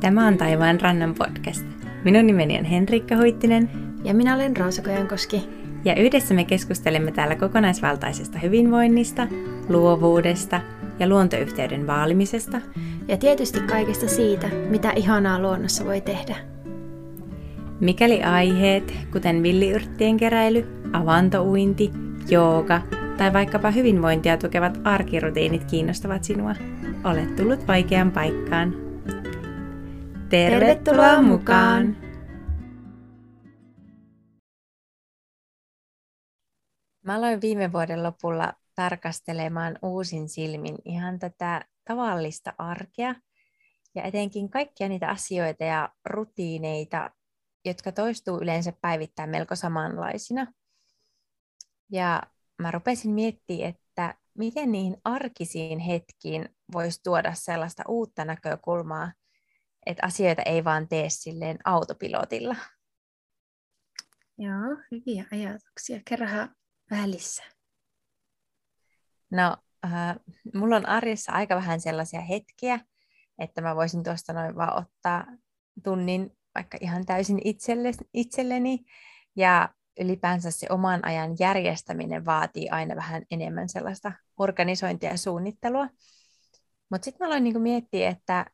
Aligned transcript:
Tämä 0.00 0.26
on 0.26 0.38
Taivaan 0.38 0.80
rannan 0.80 1.14
podcast. 1.14 1.66
Minun 2.04 2.26
nimeni 2.26 2.58
on 2.58 2.64
Henrikka 2.64 3.16
Huittinen. 3.16 3.70
Ja 4.04 4.14
minä 4.14 4.34
olen 4.34 4.56
Roosa 4.56 4.82
Kojankoski. 4.82 5.48
Ja 5.84 5.94
yhdessä 5.94 6.34
me 6.34 6.44
keskustelemme 6.44 7.12
täällä 7.12 7.36
kokonaisvaltaisesta 7.36 8.38
hyvinvoinnista, 8.38 9.26
luovuudesta 9.68 10.60
ja 10.98 11.08
luontoyhteyden 11.08 11.86
vaalimisesta. 11.86 12.60
Ja 13.08 13.16
tietysti 13.16 13.60
kaikesta 13.60 14.08
siitä, 14.08 14.48
mitä 14.70 14.90
ihanaa 14.96 15.38
luonnossa 15.38 15.84
voi 15.84 16.00
tehdä. 16.00 16.36
Mikäli 17.80 18.22
aiheet, 18.22 18.94
kuten 19.12 19.42
villiyrttien 19.42 20.16
keräily, 20.16 20.82
avantouinti, 20.92 21.90
jooga 22.30 22.80
tai 23.16 23.32
vaikkapa 23.32 23.70
hyvinvointia 23.70 24.36
tukevat 24.36 24.80
arkirutiinit 24.84 25.64
kiinnostavat 25.64 26.24
sinua, 26.24 26.54
olet 27.04 27.36
tullut 27.36 27.68
vaikeaan 27.68 28.10
paikkaan. 28.10 28.87
Tervetuloa 30.30 31.22
mukaan! 31.22 31.96
Mä 37.04 37.14
aloin 37.14 37.40
viime 37.40 37.72
vuoden 37.72 38.02
lopulla 38.02 38.52
tarkastelemaan 38.74 39.78
uusin 39.82 40.28
silmin 40.28 40.78
ihan 40.84 41.18
tätä 41.18 41.64
tavallista 41.84 42.54
arkea 42.58 43.14
ja 43.94 44.02
etenkin 44.02 44.50
kaikkia 44.50 44.88
niitä 44.88 45.08
asioita 45.08 45.64
ja 45.64 45.88
rutiineita, 46.04 47.10
jotka 47.64 47.92
toistuu 47.92 48.38
yleensä 48.38 48.72
päivittäin 48.80 49.30
melko 49.30 49.56
samanlaisina. 49.56 50.52
Ja 51.92 52.22
mä 52.58 52.70
rupesin 52.70 53.10
miettimään, 53.10 53.68
että 53.68 54.14
miten 54.38 54.72
niihin 54.72 54.96
arkisiin 55.04 55.78
hetkiin 55.78 56.48
voisi 56.72 57.00
tuoda 57.02 57.34
sellaista 57.34 57.82
uutta 57.88 58.24
näkökulmaa, 58.24 59.12
että 59.88 60.06
asioita 60.06 60.42
ei 60.42 60.64
vaan 60.64 60.88
tee 60.88 61.10
silleen 61.10 61.58
autopilotilla. 61.64 62.56
Joo, 64.38 64.76
hyviä 64.90 65.24
ajatuksia. 65.32 66.00
Kerrohan 66.04 66.54
välissä. 66.90 67.42
No, 69.30 69.56
äh, 69.84 70.16
mulla 70.54 70.76
on 70.76 70.88
arjessa 70.88 71.32
aika 71.32 71.54
vähän 71.54 71.80
sellaisia 71.80 72.20
hetkiä, 72.20 72.80
että 73.38 73.60
mä 73.60 73.76
voisin 73.76 74.02
tuosta 74.02 74.32
noin 74.32 74.56
vaan 74.56 74.76
ottaa 74.78 75.26
tunnin 75.84 76.36
vaikka 76.54 76.78
ihan 76.80 77.06
täysin 77.06 77.40
itselle, 77.44 77.92
itselleni. 78.14 78.84
Ja 79.36 79.74
ylipäänsä 80.00 80.50
se 80.50 80.66
oman 80.70 81.04
ajan 81.04 81.36
järjestäminen 81.38 82.24
vaatii 82.24 82.68
aina 82.68 82.96
vähän 82.96 83.22
enemmän 83.30 83.68
sellaista 83.68 84.12
organisointia 84.38 85.10
ja 85.10 85.18
suunnittelua. 85.18 85.88
Mutta 86.90 87.04
sitten 87.04 87.24
mä 87.24 87.26
aloin 87.26 87.44
niinku 87.44 87.60
miettiä, 87.60 88.10
että 88.10 88.46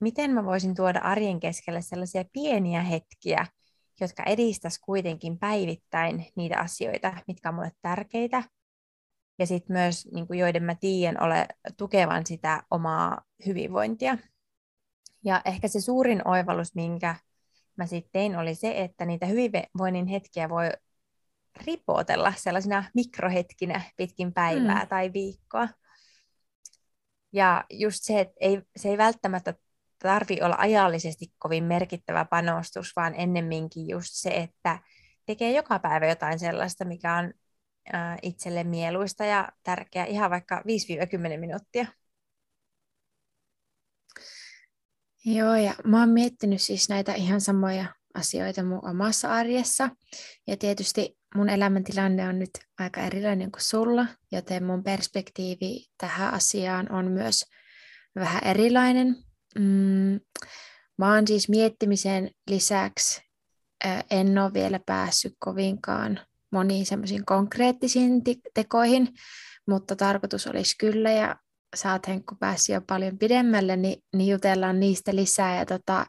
miten 0.00 0.30
mä 0.30 0.44
voisin 0.44 0.74
tuoda 0.74 0.98
arjen 0.98 1.40
keskelle 1.40 1.82
sellaisia 1.82 2.24
pieniä 2.32 2.82
hetkiä, 2.82 3.46
jotka 4.00 4.22
edistäisi 4.22 4.80
kuitenkin 4.80 5.38
päivittäin 5.38 6.26
niitä 6.36 6.58
asioita, 6.58 7.16
mitkä 7.26 7.48
on 7.48 7.54
mulle 7.54 7.72
tärkeitä, 7.82 8.42
ja 9.38 9.46
sitten 9.46 9.76
myös, 9.76 10.08
niin 10.12 10.26
kuin 10.26 10.38
joiden 10.38 10.62
mä 10.62 10.74
tiedän 10.74 11.22
ole 11.22 11.46
tukevan 11.76 12.26
sitä 12.26 12.62
omaa 12.70 13.22
hyvinvointia. 13.46 14.18
Ja 15.24 15.42
ehkä 15.44 15.68
se 15.68 15.80
suurin 15.80 16.28
oivallus, 16.28 16.74
minkä 16.74 17.16
mä 17.76 17.86
sitten 17.86 18.10
tein, 18.12 18.38
oli 18.38 18.54
se, 18.54 18.82
että 18.82 19.06
niitä 19.06 19.26
hyvinvoinnin 19.26 20.06
hetkiä 20.06 20.48
voi 20.48 20.70
ripotella 21.66 22.32
sellaisina 22.36 22.84
mikrohetkinä 22.94 23.80
pitkin 23.96 24.32
päivää 24.32 24.82
mm. 24.82 24.88
tai 24.88 25.12
viikkoa. 25.12 25.68
Ja 27.32 27.64
just 27.70 27.98
se, 28.02 28.20
että 28.20 28.34
ei, 28.40 28.62
se 28.76 28.88
ei 28.88 28.98
välttämättä 28.98 29.54
tarvi 29.98 30.38
olla 30.42 30.56
ajallisesti 30.58 31.26
kovin 31.38 31.64
merkittävä 31.64 32.24
panostus, 32.24 32.92
vaan 32.96 33.14
ennemminkin 33.14 33.88
just 33.88 34.10
se, 34.12 34.30
että 34.30 34.78
tekee 35.26 35.52
joka 35.52 35.78
päivä 35.78 36.06
jotain 36.06 36.38
sellaista, 36.38 36.84
mikä 36.84 37.16
on 37.16 37.32
itselle 38.22 38.64
mieluista 38.64 39.24
ja 39.24 39.48
tärkeää, 39.62 40.06
ihan 40.06 40.30
vaikka 40.30 40.62
5-10 41.36 41.40
minuuttia. 41.40 41.86
Joo, 45.24 45.54
ja 45.54 45.74
mä 45.84 46.00
oon 46.00 46.08
miettinyt 46.08 46.62
siis 46.62 46.88
näitä 46.88 47.14
ihan 47.14 47.40
samoja 47.40 47.94
asioita 48.14 48.62
mun 48.62 48.88
omassa 48.90 49.32
arjessa. 49.32 49.90
Ja 50.46 50.56
tietysti 50.56 51.18
mun 51.34 51.48
elämäntilanne 51.48 52.28
on 52.28 52.38
nyt 52.38 52.50
aika 52.78 53.00
erilainen 53.00 53.52
kuin 53.52 53.62
sulla, 53.62 54.06
joten 54.32 54.64
mun 54.64 54.84
perspektiivi 54.84 55.86
tähän 55.98 56.34
asiaan 56.34 56.92
on 56.92 57.10
myös 57.10 57.44
vähän 58.14 58.44
erilainen. 58.44 59.25
Mm, 59.58 60.20
mä 60.98 61.14
oon 61.14 61.26
siis 61.26 61.48
miettimisen 61.48 62.30
lisäksi 62.50 63.26
en 64.10 64.38
ole 64.38 64.52
vielä 64.52 64.80
päässyt 64.86 65.34
kovinkaan 65.38 66.20
moniin 66.52 66.86
semmoisiin 66.86 67.24
konkreettisiin 67.24 68.22
tekoihin, 68.54 69.08
mutta 69.68 69.96
tarkoitus 69.96 70.46
olisi 70.46 70.74
kyllä, 70.78 71.10
ja 71.10 71.36
sä 71.76 71.92
oot 71.92 72.08
Henkku 72.08 72.34
päässyt 72.40 72.74
jo 72.74 72.80
paljon 72.86 73.18
pidemmälle, 73.18 73.76
niin, 73.76 74.02
niin 74.16 74.32
jutellaan 74.32 74.80
niistä 74.80 75.14
lisää. 75.14 75.56
Ja 75.56 75.66
tota, 75.66 76.06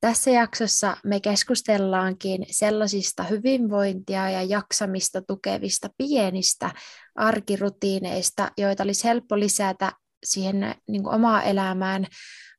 tässä 0.00 0.30
jaksossa 0.30 0.96
me 1.04 1.20
keskustellaankin 1.20 2.46
sellaisista 2.50 3.22
hyvinvointia 3.22 4.30
ja 4.30 4.42
jaksamista 4.42 5.22
tukevista 5.22 5.88
pienistä 5.98 6.70
arkirutiineista, 7.14 8.50
joita 8.58 8.82
olisi 8.82 9.04
helppo 9.04 9.38
lisätä 9.38 9.92
siihen 10.24 10.74
niin 10.88 11.02
kuin 11.02 11.14
omaa 11.14 11.42
elämään, 11.42 12.06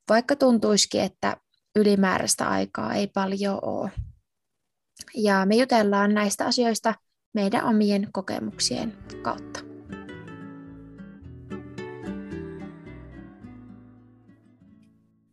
vaikka 0.10 0.36
tuntuisikin, 0.36 1.02
että 1.02 1.38
ylimääräistä 1.76 2.50
aikaa 2.50 2.94
ei 2.94 3.08
paljon 3.08 3.60
ole. 3.62 3.92
Ja 5.16 5.46
me 5.46 5.56
jutellaan 5.56 6.14
näistä 6.14 6.46
asioista 6.46 6.96
meidän 7.34 7.64
omien 7.66 8.08
kokemuksien 8.12 8.98
kautta. 9.22 9.60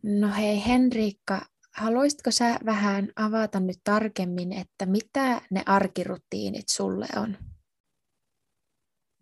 No 0.03 0.33
hei 0.37 0.65
Henriikka, 0.67 1.45
haluaisitko 1.75 2.31
sä 2.31 2.59
vähän 2.65 3.09
avata 3.15 3.59
nyt 3.59 3.77
tarkemmin, 3.83 4.53
että 4.53 4.85
mitä 4.85 5.41
ne 5.51 5.63
arkirutiinit 5.65 6.69
sulle 6.69 7.07
on? 7.15 7.37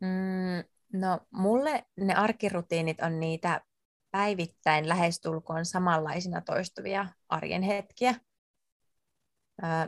Mm, 0.01 0.63
no 0.93 1.19
mulle 1.31 1.85
ne 1.97 2.13
arkirutiinit 2.13 3.01
on 3.01 3.19
niitä 3.19 3.61
päivittäin 4.11 4.89
lähestulkoon 4.89 5.65
samanlaisina 5.65 6.41
toistuvia 6.41 7.07
arjen 7.29 7.61
hetkiä. 7.61 8.15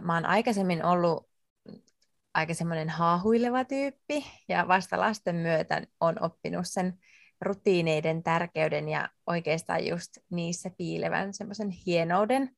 Mä 0.02 0.14
oon 0.14 0.26
aikaisemmin 0.26 0.86
ollut 0.86 1.30
aika 2.34 2.54
semmoinen 2.54 2.90
haahuileva 2.90 3.66
tyyppi 3.66 4.26
ja 4.50 4.68
vasta 4.68 5.00
lasten 5.00 5.36
myötä 5.36 5.82
on 6.00 6.24
oppinut 6.24 6.66
sen 6.68 7.00
rutiineiden 7.42 8.24
tärkeyden 8.24 8.90
ja 8.90 9.10
oikeastaan 9.28 9.88
just 9.88 10.18
niissä 10.32 10.70
piilevän 10.78 11.34
semmoisen 11.34 11.70
hienouden. 11.70 12.56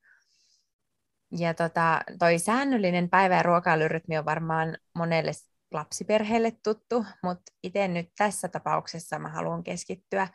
Ja 1.38 1.54
tota, 1.54 2.00
toi 2.18 2.38
säännöllinen 2.38 3.10
päivä- 3.10 3.36
ja 3.36 3.42
ruokailurytmi 3.42 4.18
on 4.18 4.24
varmaan 4.24 4.78
monelle 4.94 5.32
lapsiperheelle 5.72 6.52
tuttu, 6.62 7.06
mutta 7.22 7.52
itse 7.62 7.88
nyt 7.88 8.08
tässä 8.18 8.48
tapauksessa 8.48 9.18
mä 9.18 9.28
haluan 9.28 9.64
keskittyä 9.64 10.28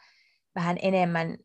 vähän 0.55 0.77
enemmän 0.81 1.37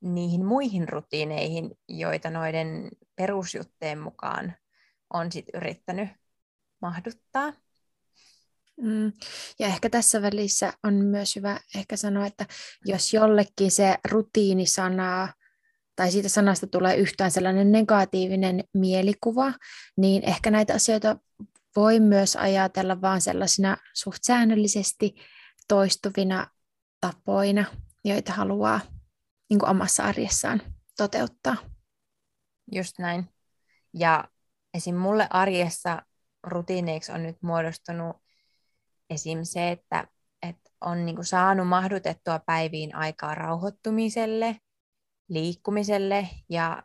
niihin 0.00 0.44
muihin 0.44 0.88
rutiineihin, 0.88 1.70
joita 1.88 2.30
noiden 2.30 2.88
perusjutteen 3.16 3.98
mukaan 3.98 4.54
on 5.14 5.32
sit 5.32 5.46
yrittänyt 5.54 6.08
mahduttaa. 6.82 7.52
Mm. 8.80 9.12
Ja 9.58 9.66
ehkä 9.66 9.90
tässä 9.90 10.22
välissä 10.22 10.72
on 10.84 10.94
myös 10.94 11.36
hyvä 11.36 11.60
ehkä 11.74 11.96
sanoa, 11.96 12.26
että 12.26 12.46
jos 12.84 13.14
jollekin 13.14 13.70
se 13.70 13.98
rutiinisana 14.10 15.32
tai 15.96 16.12
siitä 16.12 16.28
sanasta 16.28 16.66
tulee 16.66 16.96
yhtään 16.96 17.30
sellainen 17.30 17.72
negatiivinen 17.72 18.64
mielikuva, 18.74 19.52
niin 19.96 20.24
ehkä 20.24 20.50
näitä 20.50 20.74
asioita 20.74 21.16
voi 21.76 22.00
myös 22.00 22.36
ajatella 22.36 23.00
vain 23.00 23.20
sellaisina 23.20 23.76
suht 23.94 24.18
säännöllisesti 24.22 25.14
toistuvina 25.68 26.46
tapoina, 27.00 27.64
joita 28.08 28.32
haluaa 28.32 28.80
niin 29.50 29.58
kuin 29.58 29.70
omassa 29.70 30.02
arjessaan 30.02 30.62
toteuttaa. 30.96 31.56
Just 32.72 32.98
näin. 32.98 33.28
Ja 33.94 34.24
esim. 34.74 34.94
mulle 34.94 35.26
arjessa 35.30 36.02
rutiineiksi 36.42 37.12
on 37.12 37.22
nyt 37.22 37.36
muodostunut 37.42 38.16
esim. 39.10 39.38
se, 39.42 39.70
että, 39.70 40.08
että 40.42 40.70
on 40.80 41.06
niin 41.06 41.16
kuin 41.16 41.26
saanut 41.26 41.68
mahdutettua 41.68 42.38
päiviin 42.38 42.94
aikaa 42.94 43.34
rauhoittumiselle, 43.34 44.56
liikkumiselle 45.28 46.28
ja 46.48 46.82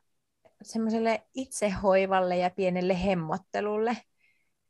semmoiselle 0.64 1.28
itsehoivalle 1.34 2.38
ja 2.38 2.50
pienelle 2.50 3.04
hemmottelulle. 3.06 3.98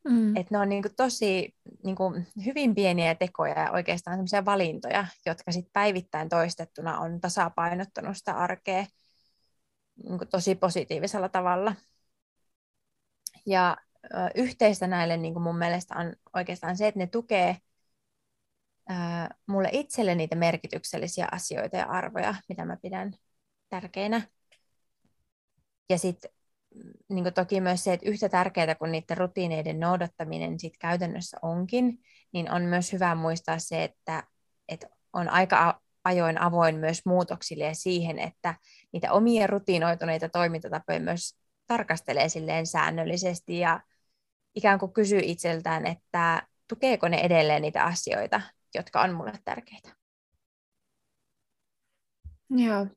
Mm. 0.10 0.36
Että 0.38 0.56
ne 0.56 0.60
on 0.60 0.70
niin 0.70 0.82
kuin 0.84 0.96
tosi 0.96 1.56
niin 1.84 1.96
kuin 1.96 2.28
hyvin 2.46 2.76
pieniä 2.76 3.16
tekoja 3.16 3.60
ja 3.60 3.72
oikeastaan 3.72 4.18
semmoisia 4.18 4.46
valintoja, 4.46 5.08
jotka 5.26 5.52
sit 5.52 5.68
päivittäin 5.74 6.30
toistettuna 6.30 7.00
on 7.00 7.22
tasapainottanut 7.22 8.18
sitä 8.18 8.34
arkea. 8.34 8.86
niin 10.04 10.18
kuin 10.18 10.30
tosi 10.30 10.56
positiivisella 10.56 11.30
tavalla. 11.30 11.76
Ja 13.46 13.78
ö, 14.06 14.08
yhteistä 14.36 14.88
näille 14.88 15.18
niin 15.18 15.34
kuin 15.34 15.44
mun 15.44 15.58
mielestä 15.58 15.96
on 15.98 16.14
oikeastaan 16.36 16.78
se, 16.78 16.88
että 16.88 17.00
ne 17.00 17.08
tukee 17.08 17.58
ö, 18.92 18.94
mulle 19.48 19.70
itselle 19.72 20.16
niitä 20.16 20.36
merkityksellisiä 20.36 21.28
asioita 21.32 21.78
ja 21.78 21.86
arvoja, 21.86 22.36
mitä 22.50 22.66
mä 22.66 22.78
pidän 22.82 23.14
tärkeinä. 23.70 24.22
Ja 25.90 25.98
sitten 25.98 26.32
niin 27.10 27.34
toki 27.34 27.62
myös 27.62 27.84
se, 27.84 27.94
että 27.94 28.10
yhtä 28.10 28.30
tärkeää 28.30 28.76
kuin 28.76 28.92
niiden 28.92 29.18
rutiineiden 29.18 29.80
noudattaminen 29.80 30.60
sit 30.60 30.74
käytännössä 30.80 31.38
onkin, 31.42 32.00
niin 32.32 32.52
on 32.52 32.62
myös 32.62 32.94
hyvä 32.94 33.16
muistaa 33.16 33.60
se, 33.60 33.84
että, 33.84 34.24
että 34.70 34.88
on 35.14 35.30
aika 35.30 35.82
ajoin 36.04 36.42
avoin 36.42 36.76
myös 36.76 37.02
muutoksille 37.06 37.64
ja 37.64 37.76
siihen, 37.76 38.20
että 38.20 38.56
niitä 38.92 39.12
omia 39.12 39.48
rutiinoituneita 39.48 40.30
toimintatapoja 40.30 41.00
myös 41.00 41.38
tarkastelee 41.68 42.30
silleen 42.30 42.68
säännöllisesti 42.68 43.60
ja 43.60 43.80
ikään 44.56 44.80
kuin 44.80 44.94
kysyy 44.94 45.20
itseltään, 45.24 45.86
että 45.88 46.48
tukeeko 46.68 47.08
ne 47.08 47.18
edelleen 47.18 47.62
niitä 47.62 47.84
asioita, 47.84 48.42
jotka 48.76 49.02
on 49.02 49.14
mulle 49.14 49.34
tärkeitä. 49.46 49.90
Joo. 52.50 52.88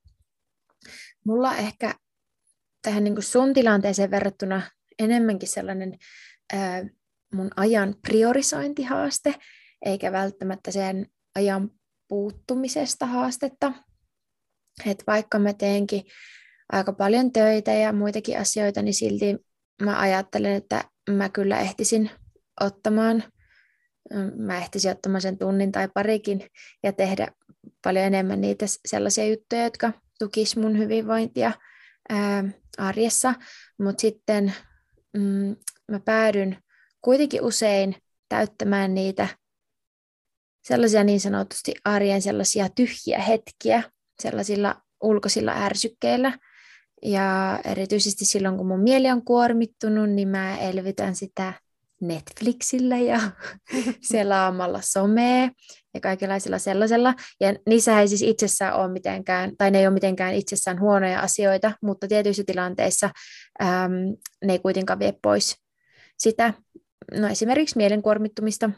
Mulla 1.24 1.56
ehkä 1.56 1.94
tähän 2.86 3.04
niin 3.04 3.14
kuin 3.14 3.24
sun 3.24 3.54
tilanteeseen 3.54 4.10
verrattuna 4.10 4.62
enemmänkin 4.98 5.48
sellainen 5.48 5.98
ää, 6.52 6.84
mun 7.34 7.50
ajan 7.56 7.94
priorisointihaaste, 8.08 9.34
eikä 9.84 10.12
välttämättä 10.12 10.70
sen 10.70 11.06
ajan 11.34 11.70
puuttumisesta 12.08 13.06
haastetta. 13.06 13.72
Et 14.86 15.04
vaikka 15.06 15.38
mä 15.38 15.52
teenkin 15.52 16.02
aika 16.72 16.92
paljon 16.92 17.32
töitä 17.32 17.72
ja 17.72 17.92
muitakin 17.92 18.38
asioita, 18.38 18.82
niin 18.82 18.94
silti 18.94 19.36
mä 19.82 20.00
ajattelen, 20.00 20.52
että 20.52 20.84
mä 21.10 21.28
kyllä 21.28 21.60
ehtisin 21.60 22.10
ottamaan, 22.60 23.24
mä 24.36 24.58
ehtisin 24.58 24.90
ottamaan 24.90 25.20
sen 25.20 25.38
tunnin 25.38 25.72
tai 25.72 25.88
parikin 25.94 26.46
ja 26.82 26.92
tehdä 26.92 27.28
paljon 27.84 28.04
enemmän 28.04 28.40
niitä 28.40 28.66
sellaisia 28.86 29.26
juttuja, 29.28 29.64
jotka 29.64 29.92
tukis 30.18 30.56
mun 30.56 30.78
hyvinvointia 30.78 31.52
ää, 32.08 32.44
arjessa, 32.78 33.34
mutta 33.78 34.00
sitten 34.00 34.54
mm, 35.16 35.56
mä 35.90 36.00
päädyn 36.04 36.58
kuitenkin 37.00 37.42
usein 37.42 37.96
täyttämään 38.28 38.94
niitä 38.94 39.28
sellaisia 40.64 41.04
niin 41.04 41.20
sanotusti 41.20 41.74
arjen 41.84 42.22
sellaisia 42.22 42.68
tyhjiä 42.68 43.18
hetkiä 43.18 43.82
sellaisilla 44.22 44.82
ulkoisilla 45.02 45.52
ärsykkeillä. 45.52 46.38
Ja 47.02 47.60
erityisesti 47.64 48.24
silloin, 48.24 48.56
kun 48.56 48.66
mun 48.66 48.80
mieli 48.80 49.10
on 49.10 49.24
kuormittunut, 49.24 50.10
niin 50.10 50.28
mä 50.28 50.58
elvytän 50.58 51.14
sitä 51.14 51.52
Netflixillä 52.00 52.98
ja 52.98 53.20
selaamalla 54.12 54.80
somea 54.82 55.50
ja 55.94 56.00
kaikenlaisilla 56.00 56.58
sellaisella. 56.58 57.14
Ja 57.40 57.54
niissä 57.66 58.00
ei 58.00 58.08
siis 58.08 58.22
itsessään 58.22 58.74
ole 58.74 58.92
mitenkään, 58.92 59.56
tai 59.58 59.70
ne 59.70 59.78
ei 59.78 59.86
ole 59.86 59.94
mitenkään 59.94 60.34
itsessään 60.34 60.80
huonoja 60.80 61.20
asioita, 61.20 61.72
mutta 61.82 62.08
tietyissä 62.08 62.42
tilanteissa 62.46 63.10
äm, 63.62 63.92
ne 64.44 64.52
ei 64.52 64.58
kuitenkaan 64.58 64.98
vie 64.98 65.14
pois 65.22 65.56
sitä, 66.18 66.54
no 67.14 67.28
esimerkiksi 67.28 67.76
mielenkuormittumista. 67.76 68.70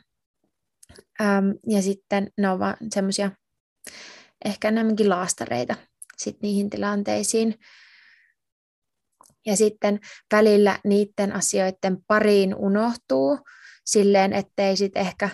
Äm, 1.21 1.55
ja 1.67 1.82
sitten 1.82 2.32
ne 2.38 2.50
ovat 2.50 2.76
semmoisia 2.94 3.31
ehkä 4.44 4.69
enemmänkin 4.69 5.11
laastareita 5.11 5.75
sit 6.19 6.43
niihin 6.43 6.71
tilanteisiin. 6.71 7.55
Ja 9.49 9.56
sitten 9.56 10.00
välillä 10.33 10.79
niiden 10.85 11.33
asioiden 11.33 11.99
pariin 12.06 12.55
unohtuu 12.55 13.39
silleen, 13.85 14.33
ettei 14.33 14.77
sitten 14.77 15.03
ehkä 15.03 15.31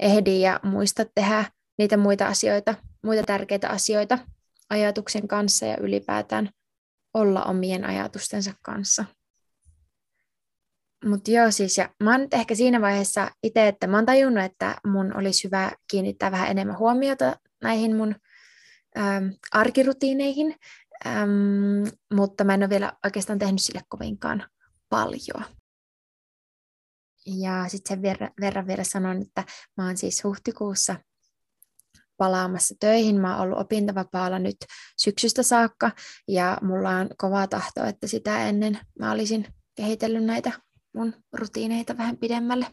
ehdi 0.00 0.40
ja 0.40 0.60
muista 0.62 1.04
tehdä 1.14 1.44
niitä 1.78 1.96
muita 1.96 2.26
asioita, 2.26 2.74
muita 3.04 3.22
tärkeitä 3.22 3.68
asioita 3.68 4.18
ajatuksen 4.70 5.28
kanssa 5.28 5.66
ja 5.66 5.76
ylipäätään 5.80 6.50
olla 7.14 7.44
omien 7.44 7.84
ajatustensa 7.84 8.52
kanssa. 8.62 9.04
Mutta 11.04 11.30
joo 11.30 11.50
siis, 11.50 11.78
ja 11.78 11.88
mä 12.02 12.10
oon 12.10 12.20
nyt 12.20 12.34
ehkä 12.34 12.54
siinä 12.54 12.80
vaiheessa 12.80 13.30
itse, 13.42 13.68
että 13.68 13.86
mä 13.86 13.96
oon 13.96 14.06
tajunnut, 14.06 14.44
että 14.44 14.76
mun 14.86 15.16
olisi 15.16 15.44
hyvä 15.44 15.72
kiinnittää 15.90 16.30
vähän 16.30 16.50
enemmän 16.50 16.78
huomiota 16.78 17.36
näihin 17.62 17.96
mun 17.96 18.14
ähm, 18.98 19.26
arkirutiineihin, 19.52 20.54
ähm, 21.06 21.88
mutta 22.14 22.44
mä 22.44 22.54
en 22.54 22.62
ole 22.62 22.70
vielä 22.70 22.92
oikeastaan 23.04 23.38
tehnyt 23.38 23.62
sille 23.62 23.80
kovinkaan 23.88 24.48
paljon. 24.88 25.44
Ja 27.26 27.68
sitten 27.68 27.96
sen 27.96 28.02
verran, 28.02 28.30
verran 28.40 28.66
vielä 28.66 28.84
sanon, 28.84 29.22
että 29.22 29.44
mä 29.76 29.86
oon 29.86 29.96
siis 29.96 30.24
huhtikuussa 30.24 30.96
palaamassa 32.16 32.74
töihin. 32.80 33.20
Mä 33.20 33.36
oon 33.36 33.44
ollut 33.44 33.58
opintovapaalla 33.58 34.38
nyt 34.38 34.56
syksystä 34.96 35.42
saakka 35.42 35.90
ja 36.28 36.58
mulla 36.62 36.90
on 36.90 37.08
kova 37.18 37.46
tahto, 37.46 37.84
että 37.84 38.06
sitä 38.06 38.48
ennen 38.48 38.78
mä 38.98 39.12
olisin 39.12 39.46
kehitellyt 39.76 40.24
näitä 40.24 40.52
mun 40.94 41.14
rutiineita 41.32 41.98
vähän 41.98 42.16
pidemmälle. 42.16 42.66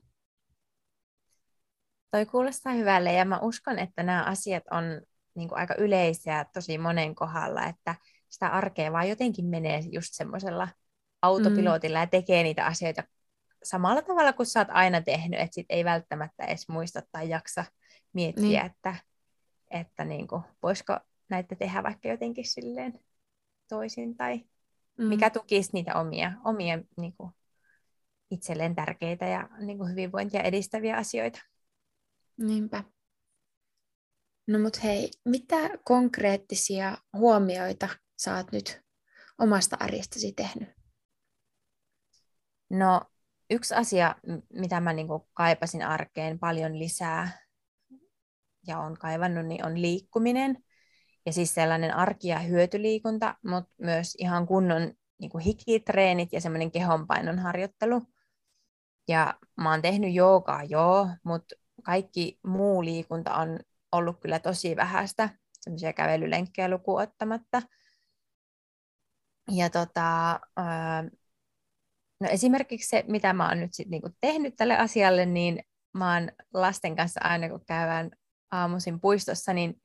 Toi 2.11 2.25
kuulostaa 2.25 2.73
hyvälle 2.73 3.13
ja 3.13 3.25
mä 3.25 3.39
uskon, 3.39 3.79
että 3.79 4.03
nämä 4.03 4.23
asiat 4.23 4.63
on 4.71 4.83
niin 5.35 5.49
kuin 5.49 5.59
aika 5.59 5.75
yleisiä 5.75 6.45
tosi 6.53 6.77
monen 6.77 7.15
kohdalla, 7.15 7.65
että 7.65 7.95
sitä 8.29 8.47
arkea 8.47 8.91
vaan 8.91 9.09
jotenkin 9.09 9.45
menee 9.45 9.79
just 9.91 10.07
semmoisella 10.11 10.67
autopilotilla 11.21 11.99
mm. 11.99 12.01
ja 12.03 12.07
tekee 12.07 12.43
niitä 12.43 12.65
asioita 12.65 13.03
samalla 13.63 14.01
tavalla 14.01 14.33
kuin 14.33 14.45
sä 14.45 14.59
oot 14.59 14.67
aina 14.71 15.01
tehnyt, 15.01 15.39
että 15.39 15.53
sit 15.55 15.65
ei 15.69 15.85
välttämättä 15.85 16.45
edes 16.45 16.69
muista 16.69 17.01
tai 17.11 17.29
jaksa 17.29 17.65
miettiä, 18.13 18.43
niin. 18.43 18.65
että, 18.65 18.95
että 19.71 20.05
niin 20.05 20.27
kuin, 20.27 20.41
voisiko 20.63 20.99
näitä 21.29 21.55
tehdä 21.55 21.83
vaikka 21.83 22.07
jotenkin 22.07 22.45
silleen 22.45 22.99
toisin 23.69 24.17
tai 24.17 24.45
mm. 24.97 25.05
mikä 25.05 25.29
tukisi 25.29 25.69
niitä 25.73 25.95
omia, 25.95 26.31
omia 26.43 26.79
niin 26.97 27.13
kuin, 27.17 27.31
itselleen 28.31 28.75
tärkeitä 28.75 29.25
ja 29.25 29.49
niin 29.59 29.77
kuin 29.77 29.91
hyvinvointia 29.91 30.41
edistäviä 30.41 30.97
asioita. 30.97 31.39
Niinpä. 32.37 32.83
No 34.47 34.59
mut 34.59 34.83
hei, 34.83 35.11
mitä 35.25 35.69
konkreettisia 35.83 36.97
huomioita 37.13 37.89
sä 38.17 38.35
oot 38.35 38.51
nyt 38.51 38.81
omasta 39.37 39.77
arjestasi 39.79 40.31
tehnyt? 40.31 40.69
No 42.69 43.01
yksi 43.49 43.75
asia, 43.75 44.15
mitä 44.53 44.79
mä 44.79 44.93
niin 44.93 45.07
kaipasin 45.33 45.85
arkeen 45.85 46.39
paljon 46.39 46.79
lisää 46.79 47.45
ja 48.67 48.79
on 48.79 48.97
kaivannut, 48.97 49.45
niin 49.45 49.65
on 49.65 49.81
liikkuminen. 49.81 50.63
Ja 51.25 51.33
siis 51.33 51.53
sellainen 51.53 51.95
arki- 51.95 52.27
ja 52.27 52.39
hyötyliikunta, 52.39 53.35
mutta 53.43 53.73
myös 53.77 54.15
ihan 54.15 54.47
kunnon 54.47 54.93
niin 55.19 55.31
kuin 55.31 55.43
hikitreenit 55.43 56.33
ja 56.33 56.41
semmoinen 56.41 56.71
kehonpainon 56.71 57.39
harjoittelu. 57.39 58.01
Ja 59.07 59.33
mä 59.57 59.71
oon 59.71 59.81
tehnyt 59.81 60.13
joogaa 60.13 60.63
joo, 60.63 61.09
mutta 61.23 61.55
kaikki 61.83 62.39
muu 62.43 62.83
liikunta 62.83 63.35
on 63.35 63.59
ollut 63.91 64.19
kyllä 64.19 64.39
tosi 64.39 64.75
vähäistä, 64.75 65.29
semmoisia 65.61 65.93
kävelylenkkejä 65.93 66.69
lukuun 66.69 67.01
ottamatta. 67.01 67.61
Ja 69.51 69.69
tota, 69.69 70.39
no 72.19 72.29
esimerkiksi 72.29 72.89
se, 72.89 73.03
mitä 73.07 73.33
mä 73.33 73.47
oon 73.47 73.59
nyt 73.59 73.73
sit 73.73 73.87
niinku 73.87 74.09
tehnyt 74.21 74.55
tälle 74.55 74.77
asialle, 74.77 75.25
niin 75.25 75.63
mä 75.93 76.13
oon 76.13 76.31
lasten 76.53 76.95
kanssa 76.95 77.19
aina 77.23 77.49
kun 77.49 77.65
käydään 77.67 78.11
aamuisin 78.51 78.99
puistossa, 78.99 79.53
niin 79.53 79.81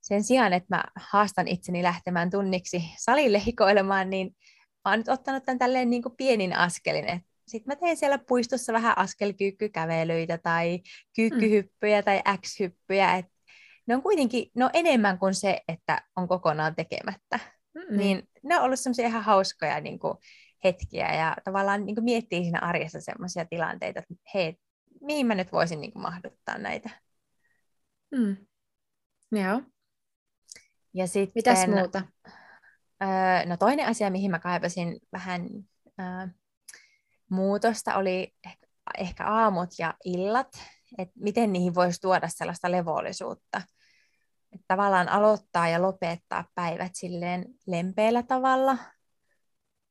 sen 0.00 0.24
sijaan, 0.24 0.52
että 0.52 0.76
mä 0.76 0.84
haastan 0.96 1.48
itseni 1.48 1.82
lähtemään 1.82 2.30
tunniksi 2.30 2.84
salille 2.98 3.42
hikoilemaan, 3.46 4.10
niin 4.10 4.36
mä 4.84 4.90
oon 4.90 4.98
nyt 4.98 5.08
ottanut 5.08 5.44
tämän 5.44 5.58
tälleen 5.58 5.90
niin 5.90 6.02
kuin 6.02 6.16
pienin 6.16 6.56
askelin, 6.56 7.08
että 7.08 7.30
sitten 7.46 7.72
mä 7.72 7.76
teen 7.76 7.96
siellä 7.96 8.18
puistossa 8.18 8.72
vähän 8.72 8.98
askelkyykkykävelyitä 8.98 10.38
tai 10.38 10.80
kyykkyhyppyjä 11.16 12.00
mm. 12.00 12.04
tai 12.04 12.22
x-hyppyjä. 12.40 13.16
Et 13.16 13.26
ne 13.86 13.94
on 13.94 14.02
kuitenkin 14.02 14.50
no 14.54 14.70
enemmän 14.72 15.18
kuin 15.18 15.34
se, 15.34 15.60
että 15.68 16.02
on 16.16 16.28
kokonaan 16.28 16.74
tekemättä. 16.74 17.38
Mm. 17.74 17.96
Niin 17.98 18.28
ne 18.42 18.58
on 18.58 18.62
ollut 18.62 18.80
semmoisia 18.80 19.06
ihan 19.06 19.24
hauskoja 19.24 19.80
niin 19.80 19.98
kuin, 19.98 20.14
hetkiä 20.64 21.14
ja 21.14 21.36
tavallaan 21.44 21.86
niin 21.86 21.94
kuin 21.94 22.04
miettii 22.04 22.42
siinä 22.42 22.58
arjessa 22.58 23.00
semmoisia 23.00 23.44
tilanteita, 23.44 24.00
että 24.00 24.14
hei, 24.34 24.56
mihin 25.00 25.26
mä 25.26 25.34
nyt 25.34 25.52
voisin 25.52 25.80
niin 25.80 25.92
kuin, 25.92 26.02
mahduttaa 26.02 26.58
näitä. 26.58 26.90
Mm. 28.10 28.36
Joo. 29.32 29.62
Ja 30.94 31.06
sitten, 31.06 31.32
Mitäs 31.34 31.66
muuta? 31.66 32.02
Öö, 33.02 33.46
no 33.46 33.56
toinen 33.56 33.86
asia, 33.86 34.10
mihin 34.10 34.30
mä 34.30 34.38
kaipasin 34.38 35.00
vähän 35.12 35.48
öö, 36.00 36.28
muutosta 37.30 37.96
oli 37.96 38.34
ehkä, 38.46 38.66
ehkä 38.98 39.26
aamut 39.26 39.70
ja 39.78 39.94
illat, 40.04 40.48
että 40.98 41.14
miten 41.16 41.52
niihin 41.52 41.74
voisi 41.74 42.00
tuoda 42.00 42.28
sellaista 42.28 42.70
levollisuutta. 42.70 43.62
Että 44.52 44.64
tavallaan 44.68 45.08
aloittaa 45.08 45.68
ja 45.68 45.82
lopettaa 45.82 46.44
päivät 46.54 46.92
silleen 46.94 47.44
lempeällä 47.66 48.22
tavalla 48.22 48.78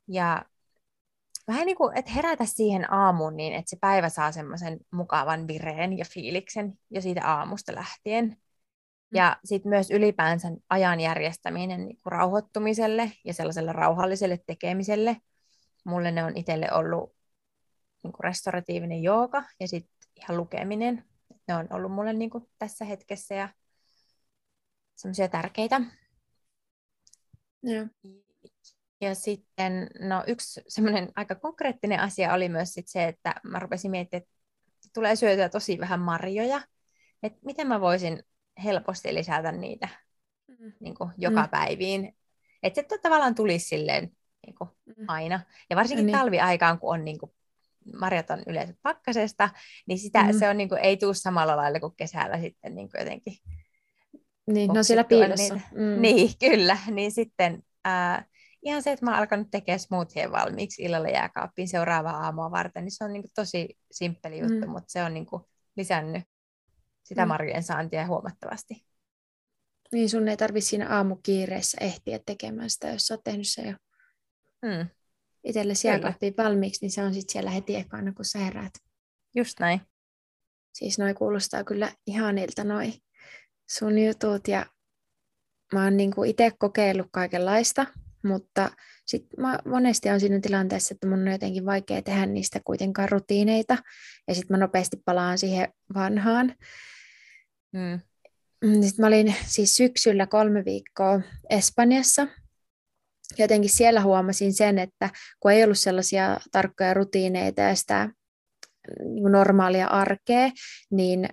Ja 0.07 0.45
vähän 1.47 1.65
niin 1.65 1.77
kuin, 1.77 1.97
että 1.97 2.11
herätä 2.11 2.45
siihen 2.45 2.93
aamuun 2.93 3.37
niin, 3.37 3.53
että 3.53 3.69
se 3.69 3.77
päivä 3.81 4.09
saa 4.09 4.31
semmoisen 4.31 4.79
mukavan 4.91 5.47
vireen 5.47 5.97
ja 5.97 6.05
fiiliksen 6.13 6.73
jo 6.89 7.01
siitä 7.01 7.27
aamusta 7.27 7.75
lähtien. 7.75 8.25
Mm. 8.25 8.35
Ja 9.13 9.37
sitten 9.45 9.69
myös 9.69 9.91
ylipäänsä 9.91 10.47
ajan 10.69 10.99
järjestäminen 10.99 11.85
niin 11.85 11.97
kuin 12.03 12.11
rauhoittumiselle 12.11 13.11
ja 13.25 13.33
sellaiselle 13.33 13.73
rauhalliselle 13.73 14.39
tekemiselle. 14.47 15.17
Mulle 15.85 16.11
ne 16.11 16.23
on 16.23 16.37
itselle 16.37 16.73
ollut 16.73 17.15
niin 18.03 18.13
kuin 18.13 18.23
restauratiivinen 18.23 19.03
jooga 19.03 19.43
ja 19.59 19.67
sitten 19.67 20.09
ihan 20.15 20.37
lukeminen. 20.37 21.05
Ne 21.47 21.55
on 21.55 21.67
ollut 21.69 21.91
mulle 21.91 22.13
niin 22.13 22.29
kuin 22.29 22.49
tässä 22.57 22.85
hetkessä 22.85 23.35
ja 23.35 23.49
semmoisia 24.99 25.27
tärkeitä. 25.27 25.81
Ja. 27.63 27.87
Ja 29.01 29.15
sitten 29.15 29.89
no, 29.99 30.23
yksi 30.27 30.61
semmoinen 30.67 31.11
aika 31.15 31.35
konkreettinen 31.35 31.99
asia 31.99 32.33
oli 32.33 32.49
myös 32.49 32.73
sit 32.73 32.87
se, 32.87 33.07
että 33.07 33.35
mä 33.43 33.59
rupesin 33.59 33.91
miettimään, 33.91 34.23
että 34.23 34.89
tulee 34.93 35.15
syötyä 35.15 35.49
tosi 35.49 35.79
vähän 35.79 35.99
marjoja, 35.99 36.61
että 37.23 37.39
miten 37.45 37.67
mä 37.67 37.81
voisin 37.81 38.23
helposti 38.63 39.13
lisätä 39.13 39.51
niitä 39.51 39.89
mm. 40.47 40.73
niin 40.79 40.95
kuin 40.95 41.11
joka 41.17 41.41
mm. 41.41 41.49
päiviin. 41.49 42.15
Että 42.63 42.83
se 42.89 42.97
tavallaan 42.97 43.35
tulisi 43.35 43.67
silleen 43.67 44.11
niin 44.45 44.55
kuin 44.55 44.69
mm. 44.85 45.05
aina. 45.07 45.39
Ja 45.69 45.75
varsinkin 45.75 46.05
niin. 46.05 46.17
talviaikaan, 46.17 46.79
kun 46.79 46.93
on 46.93 47.05
niin 47.05 47.19
kuin, 47.19 47.31
marjat 47.99 48.29
on 48.29 48.43
yleensä 48.47 48.73
pakkasesta, 48.81 49.49
niin 49.87 49.99
sitä, 49.99 50.23
mm. 50.23 50.39
se 50.39 50.49
on, 50.49 50.57
niin 50.57 50.69
kuin, 50.69 50.81
ei 50.81 50.97
tule 50.97 51.13
samalla 51.13 51.57
lailla 51.57 51.79
kuin 51.79 51.95
kesällä 51.97 52.41
sitten 52.41 52.75
niin 52.75 52.89
kuin 52.91 52.99
jotenkin. 52.99 53.33
Niin, 54.53 54.73
no 54.73 54.83
siellä 54.83 55.03
piilossa. 55.03 55.55
Mm. 55.55 56.01
Niin, 56.01 56.31
kyllä. 56.39 56.77
Niin 56.91 57.11
sitten 57.11 57.63
ää, 57.85 58.25
ihan 58.63 58.83
se, 58.83 58.91
että 58.91 59.05
mä 59.05 59.11
oon 59.11 59.19
alkanut 59.19 59.47
tekemään 59.51 59.79
smoothien 59.79 60.31
valmiiksi 60.31 60.83
illalla 60.83 61.09
jääkaappiin 61.09 61.67
seuraavaa 61.67 62.17
aamua 62.17 62.51
varten, 62.51 62.83
niin 62.83 62.91
se 62.91 63.03
on 63.03 63.13
niin 63.13 63.23
kuin 63.23 63.31
tosi 63.35 63.77
simppeli 63.91 64.39
juttu, 64.39 64.65
mm. 64.65 64.69
mutta 64.69 64.91
se 64.91 65.03
on 65.03 65.13
niin 65.13 65.25
kuin 65.25 65.43
lisännyt 65.75 66.23
sitä 67.03 67.25
mm. 67.25 67.29
marjojen 67.29 67.63
saantia 67.63 68.07
huomattavasti. 68.07 68.85
Niin 69.91 70.09
sun 70.09 70.27
ei 70.27 70.37
tarvi 70.37 70.61
siinä 70.61 70.95
aamukiireessä 70.97 71.77
ehtiä 71.81 72.19
tekemään 72.25 72.69
sitä, 72.69 72.87
jos 72.87 73.07
sä 73.07 73.13
oot 73.13 73.23
tehnyt 73.23 73.47
se 73.47 73.61
jo 73.61 73.75
mm. 74.61 74.87
itsellesi 75.43 75.87
jääkaappiin 75.87 76.33
valmiiksi, 76.37 76.85
niin 76.85 76.91
se 76.91 77.03
on 77.03 77.13
sitten 77.13 77.31
siellä 77.31 77.51
heti 77.51 77.75
ekana, 77.75 78.13
kun 78.13 78.25
sä 78.25 78.39
heräät. 78.39 78.73
Just 79.35 79.59
näin. 79.59 79.81
Siis 80.73 80.99
noi 80.99 81.13
kuulostaa 81.13 81.63
kyllä 81.63 81.91
ihanilta 82.07 82.63
noi 82.63 82.93
sun 83.69 83.99
jutut 83.99 84.47
ja 84.47 84.65
mä 85.73 85.83
oon 85.83 85.97
niinku 85.97 86.23
itse 86.23 86.51
kokeillut 86.59 87.07
kaikenlaista, 87.11 87.85
mutta 88.23 88.71
sitten 89.05 89.41
mä 89.41 89.59
monesti 89.65 90.09
on 90.09 90.19
siinä 90.19 90.39
tilanteessa, 90.39 90.93
että 90.93 91.07
mun 91.07 91.19
on 91.19 91.31
jotenkin 91.31 91.65
vaikea 91.65 92.01
tehdä 92.01 92.25
niistä 92.25 92.59
kuitenkaan 92.63 93.09
rutiineita, 93.09 93.77
ja 94.27 94.35
sitten 94.35 94.57
mä 94.57 94.57
nopeasti 94.57 95.01
palaan 95.05 95.37
siihen 95.37 95.73
vanhaan. 95.93 96.55
Mm. 97.73 97.99
Sitten 98.63 99.03
mä 99.03 99.07
olin 99.07 99.35
siis 99.45 99.75
syksyllä 99.75 100.27
kolme 100.27 100.65
viikkoa 100.65 101.21
Espanjassa, 101.49 102.27
jotenkin 103.37 103.69
siellä 103.69 104.01
huomasin 104.01 104.53
sen, 104.53 104.79
että 104.79 105.09
kun 105.39 105.51
ei 105.51 105.63
ollut 105.63 105.79
sellaisia 105.79 106.39
tarkkoja 106.51 106.93
rutiineita 106.93 107.61
ja 107.61 107.75
sitä 107.75 108.09
niin 109.03 109.31
normaalia 109.31 109.87
arkea, 109.87 110.51
niin 110.91 111.29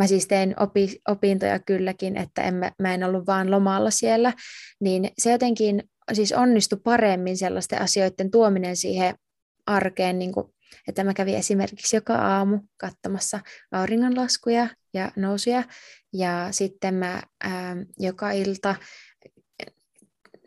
mä 0.00 0.06
siis 0.06 0.26
tein 0.26 0.54
opi, 0.60 1.00
opintoja 1.08 1.58
kylläkin, 1.58 2.16
että 2.16 2.42
en, 2.42 2.54
mä 2.78 2.94
en 2.94 3.04
ollut 3.04 3.26
vaan 3.26 3.50
lomalla 3.50 3.90
siellä, 3.90 4.32
niin 4.80 5.10
se 5.18 5.32
jotenkin 5.32 5.82
siis 6.12 6.32
onnistui 6.32 6.80
paremmin 6.84 7.36
sellaisten 7.36 7.82
asioiden 7.82 8.30
tuominen 8.30 8.76
siihen 8.76 9.14
arkeen, 9.66 10.18
niin 10.18 10.32
kuin, 10.32 10.46
että 10.88 11.04
mä 11.04 11.14
kävin 11.14 11.34
esimerkiksi 11.34 11.96
joka 11.96 12.14
aamu 12.14 12.60
katsomassa 12.76 13.40
auringonlaskuja 13.72 14.68
ja 14.94 15.12
nousuja, 15.16 15.62
ja 16.12 16.48
sitten 16.50 16.94
mä 16.94 17.22
ää, 17.44 17.76
joka 17.98 18.30
ilta 18.30 18.74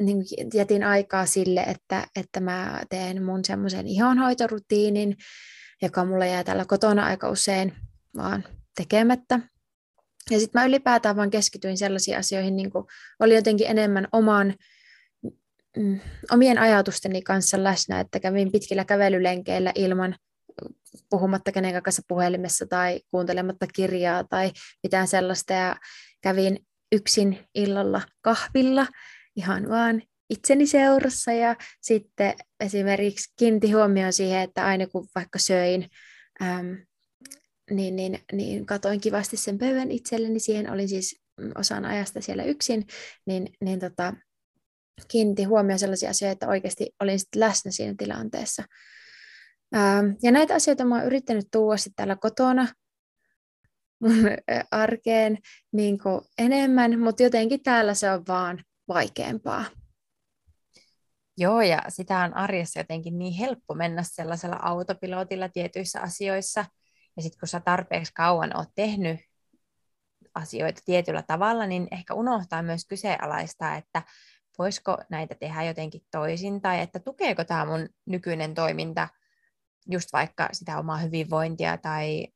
niin 0.01 0.25
jätin 0.53 0.83
aikaa 0.83 1.25
sille, 1.25 1.62
että, 1.62 2.07
että 2.15 2.39
mä 2.39 2.81
teen 2.89 3.24
mun 3.24 3.45
semmoisen 3.45 3.88
ihonhoitorutiinin, 3.88 5.17
joka 5.81 6.05
mulla 6.05 6.25
jää 6.25 6.43
täällä 6.43 6.65
kotona 6.65 7.05
aika 7.05 7.29
usein 7.29 7.74
vaan 8.17 8.43
tekemättä. 8.75 9.39
Ja 10.32 10.39
sitten 10.39 10.62
mä 10.62 10.65
ylipäätään 10.65 11.15
vaan 11.15 11.30
keskityin 11.30 11.77
sellaisiin 11.77 12.18
asioihin, 12.18 12.56
niin 12.56 12.72
kuin 12.72 12.86
oli 13.20 13.36
jotenkin 13.36 13.68
enemmän 13.68 14.08
oman 14.12 14.53
mm, 15.77 16.00
omien 16.32 16.58
ajatusteni 16.58 17.22
kanssa 17.22 17.63
läsnä, 17.63 18.00
että 18.00 18.20
kävin 18.20 18.51
pitkillä 18.51 18.86
kävelylenkeillä 18.86 19.72
ilman 19.75 20.15
puhumatta 21.10 21.51
kenenkään 21.51 21.84
kanssa 21.84 22.01
puhelimessa 22.08 22.65
tai 22.65 23.01
kuuntelematta 23.12 23.68
kirjaa 23.74 24.24
tai 24.24 24.51
mitään 24.84 25.08
sellaista 25.08 25.53
ja 25.53 25.75
kävin 26.22 26.60
yksin 26.92 27.39
illalla 27.56 28.01
kahvilla 28.22 28.88
ihan 29.36 29.70
vaan 29.70 30.01
itseni 30.30 30.68
seurassa 30.68 31.32
ja 31.32 31.56
sitten 31.82 32.34
esimerkiksi 32.60 33.34
kiinnitin 33.39 33.75
huomioon 33.75 34.13
siihen, 34.13 34.42
että 34.42 34.65
aina 34.65 34.88
kun 34.88 35.08
vaikka 35.15 35.39
söin, 35.39 35.89
äm, 36.42 36.77
niin, 37.72 37.96
niin, 37.96 38.20
niin 38.32 38.65
katoin 38.65 39.01
kivasti 39.01 39.38
sen 39.38 39.58
pöydän 39.58 39.91
itselleni, 39.91 40.39
siihen 40.39 40.72
olin 40.72 40.89
siis 40.89 41.22
osan 41.55 41.86
ajasta 41.86 42.22
siellä 42.22 42.43
yksin, 42.43 42.88
niin, 43.25 43.48
niin 43.62 43.79
tota, 43.79 44.13
kiinnitin 45.08 45.48
huomioon 45.48 45.79
sellaisia 45.79 46.10
asioita, 46.10 46.34
että 46.34 46.48
oikeasti 46.48 46.96
olin 47.00 47.20
sitten 47.20 47.39
läsnä 47.39 47.72
siinä 47.72 47.96
tilanteessa. 47.98 48.63
Ja 50.24 50.32
näitä 50.32 50.55
asioita 50.55 50.86
mä 50.86 50.96
oon 50.96 51.05
yrittänyt 51.05 51.48
tuoda 51.51 51.77
sitten 51.77 51.96
täällä 51.96 52.15
kotona 52.15 52.67
mun 54.00 54.13
arkeen 54.72 55.38
niin 55.74 56.00
kuin 56.00 56.22
enemmän, 56.38 57.00
mutta 57.00 57.24
jotenkin 57.24 57.63
täällä 57.63 57.93
se 57.93 58.12
on 58.12 58.24
vaan 58.27 58.63
vaikeampaa. 58.88 59.65
Joo, 61.38 61.62
ja 61.62 61.82
sitä 61.89 62.20
on 62.20 62.34
arjessa 62.34 62.79
jotenkin 62.79 63.20
niin 63.20 63.34
helppo 63.34 63.74
mennä 63.74 64.03
sellaisella 64.03 64.60
autopilotilla 64.62 65.50
tietyissä 65.50 66.01
asioissa. 66.01 66.65
Ja 67.15 67.22
sitten 67.22 67.39
kun 67.39 67.48
sä 67.48 67.60
tarpeeksi 67.60 68.13
kauan 68.13 68.58
oot 68.58 68.70
tehnyt 68.75 69.20
asioita 70.36 70.82
tietyllä 70.86 71.24
tavalla, 71.24 71.65
niin 71.65 71.88
ehkä 71.91 72.13
unohtaa 72.13 72.62
myös 72.62 72.86
kyseenalaistaa, 72.86 73.75
että 73.75 74.01
voisiko 74.58 74.98
näitä 75.10 75.36
tehdä 75.36 75.63
jotenkin 75.63 76.01
toisin, 76.12 76.62
tai 76.62 76.82
että 76.82 77.00
tukeeko 77.00 77.43
tämä 77.43 77.65
mun 77.65 77.89
nykyinen 78.05 78.53
toiminta 78.53 79.08
just 79.89 80.13
vaikka 80.13 80.50
sitä 80.51 80.79
omaa 80.79 80.98
hyvinvointia, 80.98 81.77
tai 81.77 82.27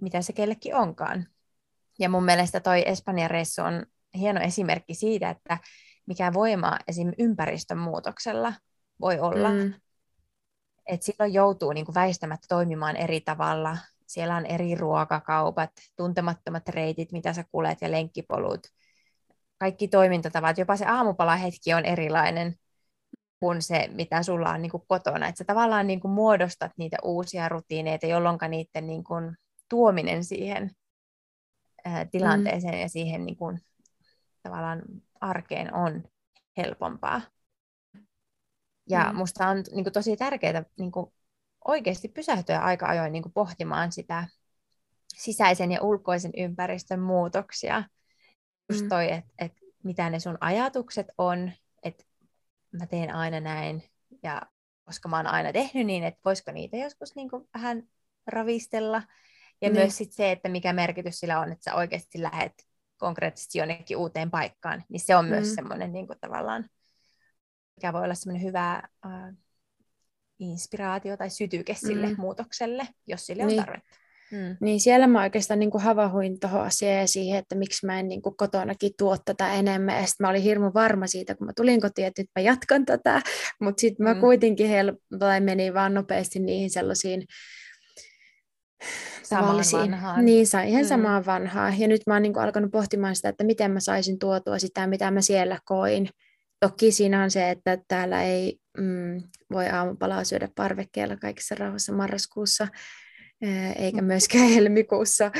mitä 0.00 0.22
se 0.22 0.32
kellekin 0.32 0.74
onkaan. 0.74 1.26
Ja 1.98 2.08
mun 2.08 2.24
mielestä 2.24 2.60
toi 2.60 2.88
Espanjan 2.88 3.30
reissu 3.30 3.62
on 3.62 3.86
hieno 4.14 4.40
esimerkki 4.40 4.94
siitä, 4.94 5.30
että 5.30 5.58
mikä 6.06 6.32
voima 6.32 6.78
esim. 6.88 7.12
ympäristön 7.18 7.78
muutoksella 7.78 8.52
voi 9.00 9.20
olla. 9.20 9.50
Mm. 9.50 9.74
Että 10.86 11.06
silloin 11.06 11.32
joutuu 11.32 11.72
niin 11.72 11.86
kuin 11.86 11.94
väistämättä 11.94 12.46
toimimaan 12.48 12.96
eri 12.96 13.20
tavalla. 13.20 13.78
Siellä 14.06 14.36
on 14.36 14.46
eri 14.46 14.74
ruokakaupat, 14.74 15.70
tuntemattomat 15.96 16.68
reitit, 16.68 17.12
mitä 17.12 17.32
sä 17.32 17.44
kulet 17.50 17.78
ja 17.80 17.90
lenkkipolut– 17.90 18.66
kaikki 19.58 19.88
toimintatavat, 19.88 20.58
jopa 20.58 20.76
se 20.76 20.86
aamupalahetki 20.86 21.74
on 21.74 21.84
erilainen 21.84 22.54
kuin 23.40 23.62
se, 23.62 23.88
mitä 23.92 24.22
sulla 24.22 24.50
on 24.50 24.62
niin 24.62 24.70
kuin 24.70 24.82
kotona. 24.88 25.28
Että 25.28 25.38
sä 25.38 25.44
tavallaan 25.44 25.86
niin 25.86 26.00
kuin 26.00 26.12
muodostat 26.12 26.72
niitä 26.76 26.96
uusia 27.02 27.48
rutiineita, 27.48 28.06
jolloin 28.06 28.38
niiden 28.48 28.86
niin 28.86 29.04
kuin 29.04 29.36
tuominen 29.68 30.24
siihen 30.24 30.70
ää, 31.84 32.04
tilanteeseen 32.04 32.74
mm. 32.74 32.80
ja 32.80 32.88
siihen 32.88 33.26
niin 33.26 33.36
kuin, 33.36 33.60
tavallaan 34.42 34.82
arkeen 35.20 35.74
on 35.74 36.04
helpompaa. 36.56 37.20
Ja 38.88 39.12
mm. 39.12 39.16
musta 39.16 39.48
on 39.48 39.56
niin 39.56 39.84
kuin, 39.84 39.92
tosi 39.92 40.16
tärkeää 40.16 40.64
niin 40.78 40.92
kuin, 40.92 41.12
oikeasti 41.64 42.08
pysähtyä 42.08 42.58
aika 42.58 42.86
ajoin 42.86 43.12
niin 43.12 43.22
kuin, 43.22 43.32
pohtimaan 43.32 43.92
sitä 43.92 44.26
sisäisen 45.16 45.72
ja 45.72 45.82
ulkoisen 45.82 46.32
ympäristön 46.36 47.00
muutoksia 47.00 47.84
just 48.72 48.82
mm. 48.82 48.88
toi, 48.88 49.12
että 49.12 49.30
et 49.38 49.52
mitä 49.84 50.10
ne 50.10 50.20
sun 50.20 50.38
ajatukset 50.40 51.06
on, 51.18 51.52
että 51.82 52.04
mä 52.72 52.86
teen 52.86 53.14
aina 53.14 53.40
näin, 53.40 53.82
ja 54.22 54.42
koska 54.84 55.08
mä 55.08 55.16
oon 55.16 55.26
aina 55.26 55.52
tehnyt 55.52 55.86
niin, 55.86 56.04
että 56.04 56.20
voisiko 56.24 56.52
niitä 56.52 56.76
joskus 56.76 57.14
niin 57.14 57.30
kuin 57.30 57.48
vähän 57.54 57.82
ravistella. 58.26 59.02
Ja 59.60 59.68
niin. 59.68 59.72
myös 59.72 59.96
sit 59.96 60.12
se, 60.12 60.32
että 60.32 60.48
mikä 60.48 60.72
merkitys 60.72 61.20
sillä 61.20 61.40
on, 61.40 61.52
että 61.52 61.64
sä 61.64 61.74
oikeasti 61.74 62.22
lähet 62.22 62.52
konkreettisesti 62.96 63.58
jonnekin 63.58 63.96
uuteen 63.96 64.30
paikkaan, 64.30 64.84
niin 64.88 65.00
se 65.00 65.16
on 65.16 65.24
mm. 65.24 65.30
myös 65.30 65.54
semmoinen 65.54 65.92
niin 65.92 66.06
kuin 66.06 66.18
tavallaan, 66.20 66.70
mikä 67.76 67.92
voi 67.92 68.04
olla 68.04 68.14
semmoinen 68.14 68.46
hyvä 68.46 68.82
uh, 69.06 69.43
inspiraatio 70.50 71.16
tai 71.16 71.30
sytyke 71.30 71.74
sille 71.74 72.06
mm. 72.06 72.14
muutokselle, 72.18 72.88
jos 73.06 73.26
sille 73.26 73.44
niin. 73.44 73.58
on 73.58 73.64
tarvetta. 73.64 74.04
Mm. 74.32 74.56
Niin 74.60 74.80
siellä 74.80 75.06
mä 75.06 75.22
oikeastaan 75.22 75.60
niin 75.60 75.70
havahuin 75.78 76.40
tuohon 76.40 76.60
asiaan 76.60 77.00
ja 77.00 77.06
siihen, 77.06 77.38
että 77.38 77.54
miksi 77.54 77.86
mä 77.86 78.00
en 78.00 78.08
niin 78.08 78.22
kuin 78.22 78.36
kotonakin 78.36 78.92
tuo 78.98 79.16
tätä 79.24 79.52
enemmän. 79.52 80.00
Ja 80.00 80.06
sitten 80.06 80.24
mä 80.24 80.30
olin 80.30 80.42
hirmu 80.42 80.70
varma 80.74 81.06
siitä, 81.06 81.34
kun 81.34 81.46
mä 81.46 81.52
tulin 81.56 81.80
kotiin, 81.80 82.06
että 82.06 82.22
nyt 82.22 82.30
mä 82.38 82.42
jatkan 82.42 82.84
tätä. 82.84 83.22
Mutta 83.60 83.80
sitten 83.80 84.04
mä 84.04 84.14
mm. 84.14 84.20
kuitenkin 84.20 84.70
hel- 84.70 85.18
tai 85.18 85.40
menin 85.40 85.74
vaan 85.74 85.94
nopeasti 85.94 86.38
niihin 86.38 86.70
sellaisiin 86.70 87.24
samaan 89.22 89.64
vanhaan. 89.72 90.24
Niin, 90.24 90.46
sai 90.46 90.70
ihan 90.70 90.82
mm. 90.82 90.88
samaan 90.88 91.26
vanhaan. 91.26 91.80
Ja 91.80 91.88
nyt 91.88 92.00
mä 92.06 92.14
oon 92.14 92.22
niin 92.22 92.38
alkanut 92.38 92.70
pohtimaan 92.70 93.16
sitä, 93.16 93.28
että 93.28 93.44
miten 93.44 93.70
mä 93.70 93.80
saisin 93.80 94.18
tuotua 94.18 94.58
sitä, 94.58 94.86
mitä 94.86 95.10
mä 95.10 95.20
siellä 95.20 95.58
koin. 95.64 96.08
Toki 96.60 96.92
siinä 96.92 97.22
on 97.22 97.30
se, 97.30 97.50
että 97.50 97.78
täällä 97.88 98.22
ei 98.22 98.58
mm, 98.78 99.22
voi 99.52 99.68
aamupalaa 99.68 100.24
syödä 100.24 100.48
parvekkeella 100.54 101.16
kaikissa 101.16 101.54
rauhassa 101.54 101.92
marraskuussa, 101.92 102.68
eikä 103.76 104.00
mm. 104.00 104.06
myöskään 104.06 104.48
helmikuussa. 104.54 105.30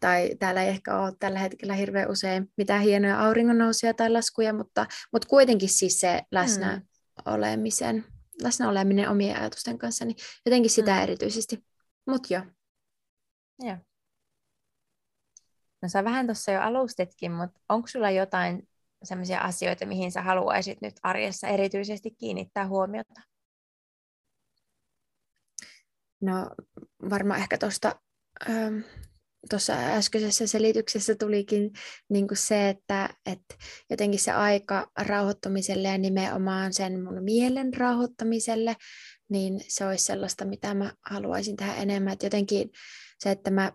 Tai 0.00 0.30
täällä 0.38 0.62
ei 0.62 0.68
ehkä 0.68 0.98
ole 0.98 1.12
tällä 1.18 1.38
hetkellä 1.38 1.74
hirveän 1.74 2.10
usein 2.10 2.52
mitään 2.56 2.82
hienoja 2.82 3.20
auringonnousuja 3.20 3.94
tai 3.94 4.10
laskuja, 4.10 4.52
mutta, 4.52 4.86
mutta 5.12 5.28
kuitenkin 5.28 5.68
siis 5.68 6.00
se 6.00 6.22
läsnä 6.30 6.76
mm. 6.76 6.82
olemisen, 7.32 8.04
läsnä 8.42 8.68
oleminen 8.68 9.08
omien 9.08 9.40
ajatusten 9.40 9.78
kanssa, 9.78 10.04
niin 10.04 10.16
jotenkin 10.46 10.70
sitä 10.70 10.94
mm. 10.94 11.02
erityisesti. 11.02 11.64
Mutta 12.06 12.34
joo. 12.34 12.42
Joo. 13.58 13.76
No 15.82 15.88
sä 15.88 16.04
vähän 16.04 16.26
tuossa 16.26 16.52
jo 16.52 16.60
alustetkin, 16.60 17.32
mutta 17.32 17.60
onko 17.68 17.88
sulla 17.88 18.10
jotain 18.10 18.68
sellaisia 19.04 19.40
asioita, 19.40 19.86
mihin 19.86 20.12
sä 20.12 20.22
haluaisit 20.22 20.80
nyt 20.80 20.94
arjessa 21.02 21.48
erityisesti 21.48 22.10
kiinnittää 22.10 22.68
huomiota? 22.68 23.20
No 26.20 26.50
varmaan 27.10 27.40
ehkä 27.40 27.58
tuosta 27.58 28.00
ähm, 28.50 28.78
tuossa 29.50 29.72
äskeisessä 29.72 30.46
selityksessä 30.46 31.14
tulikin 31.14 31.72
niin 32.08 32.28
kuin 32.28 32.38
se, 32.38 32.68
että, 32.68 33.08
että 33.26 33.54
jotenkin 33.90 34.20
se 34.20 34.32
aika 34.32 34.90
rauhoittumiselle 34.98 35.88
ja 35.88 35.98
nimenomaan 35.98 36.72
sen 36.72 37.04
mun 37.04 37.24
mielen 37.24 37.74
rauhoittamiselle, 37.74 38.76
niin 39.28 39.60
se 39.68 39.86
olisi 39.86 40.04
sellaista, 40.04 40.44
mitä 40.44 40.74
mä 40.74 40.92
haluaisin 41.10 41.56
tehdä 41.56 41.74
enemmän. 41.74 42.12
Että 42.12 42.26
jotenkin 42.26 42.70
se, 43.18 43.30
että 43.30 43.50
mä 43.50 43.72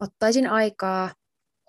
ottaisin 0.00 0.46
aikaa 0.46 1.10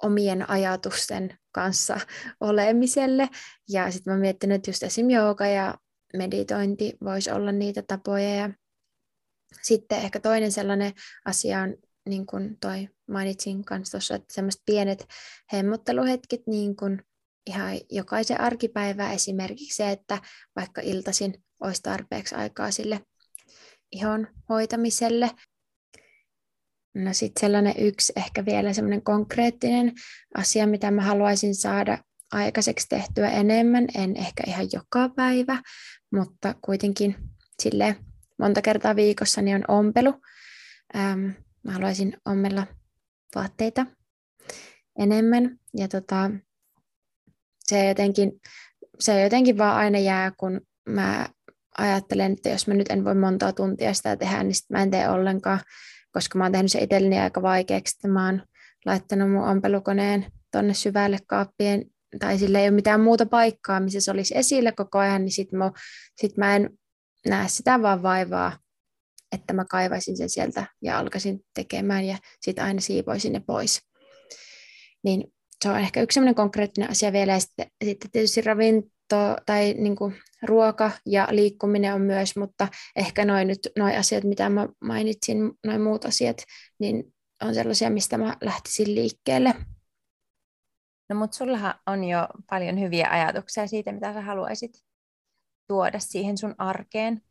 omien 0.03 0.49
ajatusten 0.49 1.37
kanssa 1.51 1.99
olemiselle. 2.41 3.29
Ja 3.69 3.91
sitten 3.91 4.13
mä 4.13 4.19
miettinyt, 4.19 4.55
että 4.55 4.69
just 4.69 4.83
esim. 4.83 5.09
jooga 5.09 5.47
ja 5.47 5.75
meditointi 6.17 6.93
voisi 7.03 7.31
olla 7.31 7.51
niitä 7.51 7.81
tapoja. 7.87 8.35
Ja 8.35 8.49
sitten 9.61 9.97
ehkä 9.97 10.19
toinen 10.19 10.51
sellainen 10.51 10.93
asia 11.25 11.61
on, 11.61 11.75
niin 12.09 12.25
kuin 12.25 12.57
toi 12.59 12.89
mainitsin 13.07 13.65
kanssa 13.65 13.91
tuossa, 13.91 14.15
että 14.15 14.33
semmoiset 14.33 14.61
pienet 14.65 15.07
hemmotteluhetket, 15.53 16.41
niin 16.47 16.75
kuin 16.75 17.01
ihan 17.47 17.79
jokaisen 17.91 18.41
arkipäivä 18.41 19.13
esimerkiksi 19.13 19.75
se, 19.75 19.91
että 19.91 20.21
vaikka 20.55 20.81
iltasin 20.81 21.43
olisi 21.59 21.81
tarpeeksi 21.81 22.35
aikaa 22.35 22.71
sille 22.71 23.01
ihon 23.91 24.27
hoitamiselle. 24.49 25.31
No 26.93 27.13
sitten 27.13 27.41
sellainen 27.41 27.73
yksi 27.77 28.13
ehkä 28.15 28.45
vielä 28.45 28.73
semmoinen 28.73 29.01
konkreettinen 29.01 29.91
asia, 30.37 30.67
mitä 30.67 30.91
mä 30.91 31.01
haluaisin 31.01 31.55
saada 31.55 31.97
aikaiseksi 32.31 32.89
tehtyä 32.89 33.29
enemmän, 33.29 33.87
en 33.95 34.17
ehkä 34.17 34.43
ihan 34.47 34.67
joka 34.73 35.09
päivä, 35.09 35.61
mutta 36.11 36.55
kuitenkin 36.61 37.15
sille 37.61 37.95
monta 38.39 38.61
kertaa 38.61 38.95
viikossa 38.95 39.41
niin 39.41 39.55
on 39.55 39.77
ompelu. 39.77 40.13
Ähm, 40.95 41.25
mä 41.63 41.71
haluaisin 41.71 42.17
ommella 42.25 42.67
vaatteita 43.35 43.85
enemmän 44.99 45.59
ja 45.77 45.87
tota, 45.87 46.31
se, 47.59 47.87
jotenkin, 47.87 48.41
se 48.99 49.23
jotenkin 49.23 49.57
vaan 49.57 49.75
aina 49.75 49.99
jää, 49.99 50.31
kun 50.37 50.61
mä 50.89 51.29
ajattelen, 51.77 52.31
että 52.31 52.49
jos 52.49 52.67
mä 52.67 52.73
nyt 52.73 52.91
en 52.91 53.05
voi 53.05 53.15
montaa 53.15 53.53
tuntia 53.53 53.93
sitä 53.93 54.15
tehdä, 54.15 54.43
niin 54.43 54.55
sit 54.55 54.69
mä 54.69 54.81
en 54.81 54.91
tee 54.91 55.09
ollenkaan, 55.09 55.59
koska 56.13 56.37
mä 56.37 56.45
oon 56.45 56.51
tehnyt 56.51 56.71
se 56.71 56.79
itselleni 56.79 57.19
aika 57.19 57.41
vaikeaksi, 57.41 58.07
mä 58.07 58.25
oon 58.25 58.41
laittanut 58.85 59.31
mun 59.31 59.49
ompelukoneen 59.49 60.25
tonne 60.51 60.73
syvälle 60.73 61.17
kaappien, 61.27 61.85
tai 62.19 62.37
sillä 62.37 62.59
ei 62.59 62.65
ole 62.65 62.75
mitään 62.75 63.01
muuta 63.01 63.25
paikkaa, 63.25 63.79
missä 63.79 64.01
se 64.01 64.11
olisi 64.11 64.37
esillä 64.37 64.71
koko 64.71 64.99
ajan, 64.99 65.21
niin 65.21 65.31
sit 65.31 65.51
mä, 65.51 65.71
sit 66.21 66.37
mä 66.37 66.55
en 66.55 66.69
näe 67.25 67.47
sitä 67.47 67.81
vaan 67.81 68.03
vaivaa, 68.03 68.57
että 69.31 69.53
mä 69.53 69.65
kaivaisin 69.65 70.17
sen 70.17 70.29
sieltä 70.29 70.65
ja 70.81 70.99
alkaisin 70.99 71.39
tekemään 71.53 72.05
ja 72.05 72.17
sitten 72.41 72.65
aina 72.65 72.81
siivoisin 72.81 73.33
ne 73.33 73.39
pois. 73.39 73.81
Niin 75.03 75.33
se 75.63 75.69
on 75.69 75.79
ehkä 75.79 76.01
yksi 76.01 76.19
konkreettinen 76.35 76.89
asia 76.89 77.13
vielä. 77.13 77.33
Ja 77.33 77.39
sitten, 77.39 77.67
sitten 77.83 78.11
tietysti 78.11 78.41
ravinto 78.41 79.37
tai 79.45 79.73
niin 79.77 79.95
kuin, 79.95 80.15
ruoka 80.43 80.91
ja 81.05 81.27
liikkuminen 81.31 81.93
on 81.93 82.01
myös, 82.01 82.35
mutta 82.35 82.67
ehkä 82.95 83.25
noin 83.25 83.47
nyt 83.47 83.59
noi 83.77 83.95
asiat, 83.95 84.23
mitä 84.23 84.49
mä 84.49 84.67
mainitsin, 84.81 85.51
noin 85.65 85.81
muut 85.81 86.05
asiat, 86.05 86.37
niin 86.79 87.13
on 87.43 87.55
sellaisia, 87.55 87.89
mistä 87.89 88.17
mä 88.17 88.37
lähtisin 88.41 88.95
liikkeelle. 88.95 89.53
No 91.09 91.15
mutta 91.15 91.37
sullahan 91.37 91.75
on 91.87 92.03
jo 92.03 92.27
paljon 92.49 92.79
hyviä 92.79 93.09
ajatuksia 93.09 93.67
siitä, 93.67 93.91
mitä 93.91 94.13
sä 94.13 94.21
haluaisit 94.21 94.71
tuoda 95.67 95.99
siihen 95.99 96.37
sun 96.37 96.55
arkeen. 96.57 97.21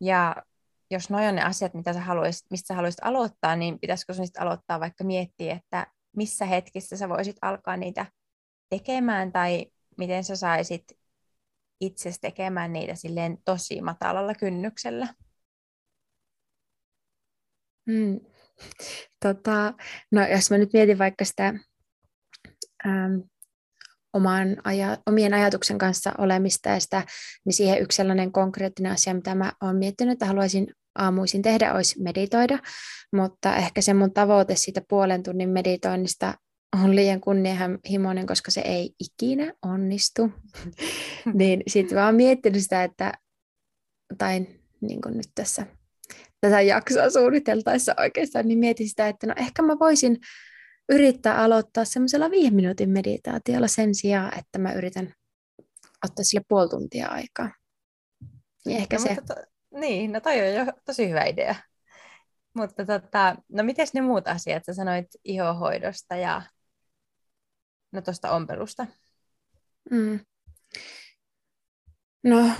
Ja 0.00 0.36
jos 0.90 1.10
noin 1.10 1.28
on 1.28 1.34
ne 1.34 1.42
asiat, 1.42 1.74
mitä 1.74 1.92
sä 1.92 2.00
haluaisit, 2.00 2.46
mistä 2.50 2.66
sä 2.66 2.74
haluaisit 2.74 3.04
aloittaa, 3.04 3.56
niin 3.56 3.78
pitäisikö 3.78 4.14
sun 4.14 4.26
aloittaa 4.38 4.80
vaikka 4.80 5.04
miettiä, 5.04 5.54
että 5.54 5.86
missä 6.16 6.46
hetkissä 6.46 6.96
sä 6.96 7.08
voisit 7.08 7.36
alkaa 7.42 7.76
niitä 7.76 8.06
tekemään 8.70 9.32
tai 9.32 9.66
miten 9.98 10.24
sä 10.24 10.36
saisit 10.36 10.84
itse 11.82 12.12
tekemään 12.20 12.72
niitä 12.72 12.94
silleen 12.94 13.38
tosi 13.44 13.80
matalalla 13.80 14.34
kynnyksellä? 14.34 15.08
Hmm. 17.90 18.20
Tota, 19.20 19.74
no 20.12 20.26
jos 20.26 20.50
mä 20.50 20.58
nyt 20.58 20.72
mietin 20.72 20.98
vaikka 20.98 21.24
sitä 21.24 21.54
ähm, 22.86 23.20
oman 24.12 24.56
aja, 24.64 24.98
omien 25.06 25.34
ajatuksen 25.34 25.78
kanssa 25.78 26.12
olemista 26.18 26.68
ja 26.68 26.80
sitä, 26.80 27.06
niin 27.44 27.52
siihen 27.52 27.82
yksi 27.82 27.96
sellainen 27.96 28.32
konkreettinen 28.32 28.92
asia, 28.92 29.14
mitä 29.14 29.34
mä 29.34 29.52
oon 29.60 29.76
miettinyt, 29.76 30.12
että 30.12 30.26
haluaisin 30.26 30.66
aamuisin 30.94 31.42
tehdä, 31.42 31.74
olisi 31.74 32.02
meditoida, 32.02 32.58
mutta 33.12 33.56
ehkä 33.56 33.80
se 33.80 33.94
mun 33.94 34.12
tavoite 34.12 34.56
siitä 34.56 34.82
puolen 34.88 35.22
tunnin 35.22 35.48
meditoinnista 35.48 36.34
on 36.72 36.96
liian 36.96 37.20
kunnianhimoinen, 37.20 38.26
koska 38.26 38.50
se 38.50 38.60
ei 38.60 38.94
ikinä 39.00 39.52
onnistu. 39.62 40.30
niin 41.34 41.62
sitten 41.66 41.98
vaan 41.98 42.14
miettinyt 42.14 42.62
sitä, 42.62 42.84
että, 42.84 43.12
tai 44.18 44.46
niin 44.80 45.00
kuin 45.00 45.16
nyt 45.16 45.28
tässä 45.34 45.66
tätä 46.40 46.60
jaksoa 46.60 47.10
suunniteltaessa 47.10 47.94
oikeastaan, 47.98 48.48
niin 48.48 48.58
mietin 48.58 48.88
sitä, 48.88 49.08
että 49.08 49.26
no 49.26 49.34
ehkä 49.36 49.62
mä 49.62 49.78
voisin 49.78 50.18
yrittää 50.88 51.36
aloittaa 51.36 51.84
semmoisella 51.84 52.30
viiden 52.30 52.54
minuutin 52.54 52.90
meditaatiolla 52.90 53.68
sen 53.68 53.94
sijaan, 53.94 54.38
että 54.38 54.58
mä 54.58 54.72
yritän 54.72 55.14
ottaa 56.04 56.24
sille 56.24 56.44
puoli 56.48 56.68
tuntia 56.68 57.08
aikaa. 57.08 57.50
Niin 58.64 58.78
ehkä 58.78 58.96
no, 58.96 59.02
se... 59.02 59.16
To, 59.26 59.34
niin, 59.80 60.12
no 60.12 60.20
toi 60.20 60.40
on 60.40 60.54
jo 60.54 60.72
tosi 60.84 61.08
hyvä 61.08 61.24
idea. 61.24 61.54
Mutta 62.54 62.86
tota, 62.86 63.36
no 63.48 63.62
miten 63.62 63.86
ne 63.94 64.00
muut 64.00 64.28
asiat? 64.28 64.64
Sä 64.64 64.74
sanoit 64.74 65.06
ihohoidosta 65.24 66.16
ja 66.16 66.42
no 67.92 68.02
tuosta 68.02 68.30
ompelusta. 68.30 68.86
Mm. 69.90 70.20
No, 72.24 72.50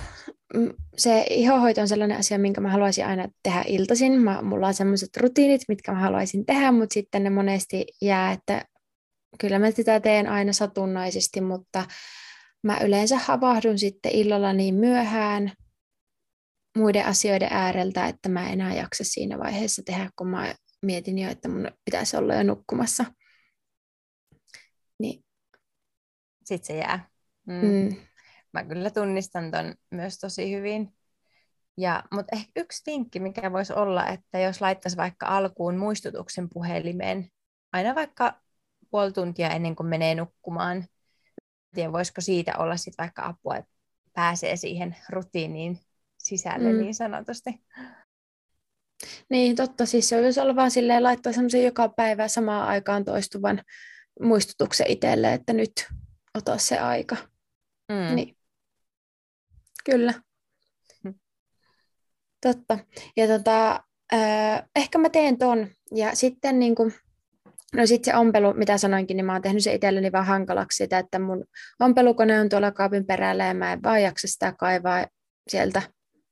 se 0.97 1.25
ihohoito 1.29 1.81
on 1.81 1.87
sellainen 1.87 2.17
asia, 2.17 2.39
minkä 2.39 2.61
mä 2.61 2.71
haluaisin 2.71 3.05
aina 3.05 3.27
tehdä 3.43 3.63
iltaisin. 3.67 4.21
Mä, 4.21 4.41
mulla 4.41 4.67
on 4.67 4.73
sellaiset 4.73 5.17
rutiinit, 5.17 5.61
mitkä 5.67 5.91
mä 5.91 5.99
haluaisin 5.99 6.45
tehdä, 6.45 6.71
mutta 6.71 6.93
sitten 6.93 7.23
ne 7.23 7.29
monesti 7.29 7.85
jää, 8.01 8.31
että 8.31 8.65
kyllä 9.39 9.59
mä 9.59 9.71
sitä 9.71 9.99
teen 9.99 10.27
aina 10.27 10.53
satunnaisesti, 10.53 11.41
mutta 11.41 11.85
mä 12.63 12.77
yleensä 12.83 13.17
havahdun 13.17 13.79
sitten 13.79 14.11
illalla 14.11 14.53
niin 14.53 14.75
myöhään 14.75 15.51
muiden 16.77 17.05
asioiden 17.05 17.49
ääreltä, 17.51 18.07
että 18.07 18.29
mä 18.29 18.49
enää 18.49 18.73
jaksa 18.73 19.03
siinä 19.03 19.39
vaiheessa 19.39 19.81
tehdä, 19.85 20.09
kun 20.15 20.27
mä 20.27 20.55
mietin 20.85 21.19
jo, 21.19 21.29
että 21.29 21.49
mun 21.49 21.71
pitäisi 21.85 22.17
olla 22.17 22.35
jo 22.35 22.43
nukkumassa. 22.43 23.05
Niin. 24.99 25.23
Sitten 26.43 26.67
se 26.67 26.77
jää. 26.77 27.09
Mm. 27.47 27.53
Mm 27.53 27.95
mä 28.53 28.63
kyllä 28.63 28.89
tunnistan 28.89 29.51
ton 29.51 29.75
myös 29.91 30.19
tosi 30.19 30.55
hyvin. 30.55 30.93
Ja, 31.77 32.03
mutta 32.11 32.35
ehkä 32.35 32.51
yksi 32.55 32.83
vinkki, 32.85 33.19
mikä 33.19 33.51
voisi 33.51 33.73
olla, 33.73 34.07
että 34.07 34.39
jos 34.39 34.61
laittaisi 34.61 34.97
vaikka 34.97 35.25
alkuun 35.25 35.77
muistutuksen 35.77 36.49
puhelimeen, 36.49 37.29
aina 37.73 37.95
vaikka 37.95 38.41
puoli 38.89 39.11
tuntia 39.11 39.49
ennen 39.49 39.75
kuin 39.75 39.87
menee 39.87 40.15
nukkumaan, 40.15 40.85
tiedä, 41.75 41.91
voisiko 41.91 42.21
siitä 42.21 42.53
olla 42.57 42.77
sit 42.77 42.93
vaikka 42.97 43.25
apua, 43.25 43.55
että 43.55 43.71
pääsee 44.13 44.55
siihen 44.55 44.95
rutiiniin 45.09 45.79
sisälle 46.17 46.73
mm. 46.73 46.79
niin 46.79 46.95
sanotusti. 46.95 47.49
Niin, 49.29 49.55
totta. 49.55 49.85
Siis 49.85 50.09
se 50.09 50.19
olisi 50.19 50.39
olla 50.39 50.55
vaan 50.55 50.71
silleen 50.71 51.03
laittaa 51.03 51.33
semmoisen 51.33 51.63
joka 51.63 51.89
päivä 51.89 52.27
samaan 52.27 52.67
aikaan 52.67 53.05
toistuvan 53.05 53.61
muistutuksen 54.21 54.87
itselle, 54.87 55.33
että 55.33 55.53
nyt 55.53 55.87
ota 56.37 56.57
se 56.57 56.79
aika. 56.79 57.15
Mm. 57.89 58.15
Niin. 58.15 58.37
Kyllä. 59.85 60.13
Mm. 61.03 61.13
Totta. 62.41 62.79
Ja 63.17 63.27
tota, 63.27 63.83
äh, 64.13 64.63
ehkä 64.75 64.97
mä 64.97 65.09
teen 65.09 65.37
ton. 65.37 65.67
Ja 65.95 66.15
sitten 66.15 66.59
niin 66.59 66.75
kuin, 66.75 66.93
no 67.75 67.85
sit 67.85 68.03
se 68.03 68.15
ompelu, 68.15 68.53
mitä 68.53 68.77
sanoinkin, 68.77 69.17
niin 69.17 69.25
mä 69.25 69.33
oon 69.33 69.41
tehnyt 69.41 69.63
se 69.63 69.73
itselleni 69.73 70.11
vaan 70.11 70.25
hankalaksi 70.25 70.77
sitä, 70.77 70.99
että 70.99 71.19
mun 71.19 71.45
ompelukone 71.79 72.39
on 72.39 72.49
tuolla 72.49 72.71
kaapin 72.71 73.05
perällä 73.05 73.45
ja 73.45 73.53
mä 73.53 73.73
en 73.73 73.83
vaan 73.83 74.01
jaksa 74.01 74.27
sitä 74.27 74.53
kaivaa 74.59 75.05
sieltä, 75.47 75.81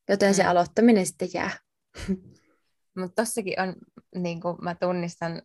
joten 0.09 0.29
mm. 0.29 0.33
se 0.33 0.43
aloittaminen 0.43 1.05
sitten 1.05 1.29
jää. 1.33 1.51
Mutta 2.97 3.21
tossakin 3.21 3.61
on, 3.61 3.75
niin 4.15 4.41
kuin 4.41 4.57
mä 4.61 4.75
tunnistan 4.75 5.41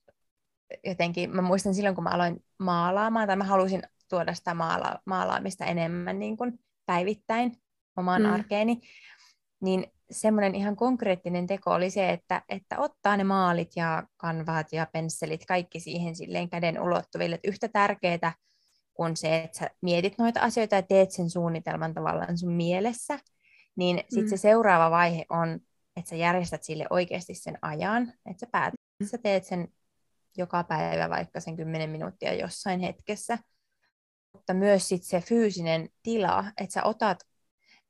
jotenkin, 0.84 1.30
mä 1.30 1.42
muistan 1.42 1.74
silloin, 1.74 1.94
kun 1.94 2.04
mä 2.04 2.10
aloin 2.10 2.44
maalaamaan, 2.58 3.26
tai 3.26 3.36
mä 3.36 3.44
halusin 3.44 3.82
tuoda 4.08 4.34
sitä 4.34 4.54
maala- 4.54 5.00
maalaamista 5.06 5.64
enemmän 5.64 6.18
niin 6.18 6.36
kuin 6.36 6.58
päivittäin 6.86 7.52
omaan 7.96 8.22
mm. 8.22 8.32
arkeeni, 8.32 8.80
niin 9.60 9.86
semmoinen 10.10 10.54
ihan 10.54 10.76
konkreettinen 10.76 11.46
teko 11.46 11.70
oli 11.70 11.90
se, 11.90 12.10
että, 12.10 12.42
että 12.48 12.78
ottaa 12.78 13.16
ne 13.16 13.24
maalit 13.24 13.70
ja 13.76 14.02
kanvaat 14.16 14.72
ja 14.72 14.86
pensselit, 14.92 15.46
kaikki 15.46 15.80
siihen 15.80 16.16
silleen 16.16 16.50
käden 16.50 16.82
ulottuville. 16.82 17.34
Että 17.34 17.48
yhtä 17.48 17.68
tärkeää 17.68 18.32
kuin 18.94 19.16
se, 19.16 19.36
että 19.36 19.58
sä 19.58 19.70
mietit 19.82 20.18
noita 20.18 20.40
asioita 20.40 20.74
ja 20.74 20.82
teet 20.82 21.10
sen 21.10 21.30
suunnitelman 21.30 21.94
tavallaan 21.94 22.38
sun 22.38 22.52
mielessä, 22.52 23.18
niin 23.76 23.98
sitten 23.98 24.24
mm. 24.24 24.28
se 24.28 24.36
seuraava 24.36 24.90
vaihe 24.90 25.26
on, 25.30 25.60
että 25.96 26.08
sä 26.08 26.16
järjestät 26.16 26.64
sille 26.64 26.86
oikeasti 26.90 27.34
sen 27.34 27.58
ajan, 27.62 28.12
että 28.30 28.40
sä 28.40 28.46
päätät, 28.52 28.80
että 29.00 29.10
sä 29.10 29.18
teet 29.18 29.44
sen 29.44 29.68
joka 30.38 30.64
päivä 30.64 31.10
vaikka 31.10 31.40
sen 31.40 31.56
10 31.56 31.90
minuuttia 31.90 32.34
jossain 32.34 32.80
hetkessä, 32.80 33.38
mutta 34.32 34.54
myös 34.54 34.88
sit 34.88 35.02
se 35.02 35.20
fyysinen 35.20 35.88
tila, 36.02 36.44
että 36.56 36.72
sä 36.72 36.82
otat, 36.82 37.18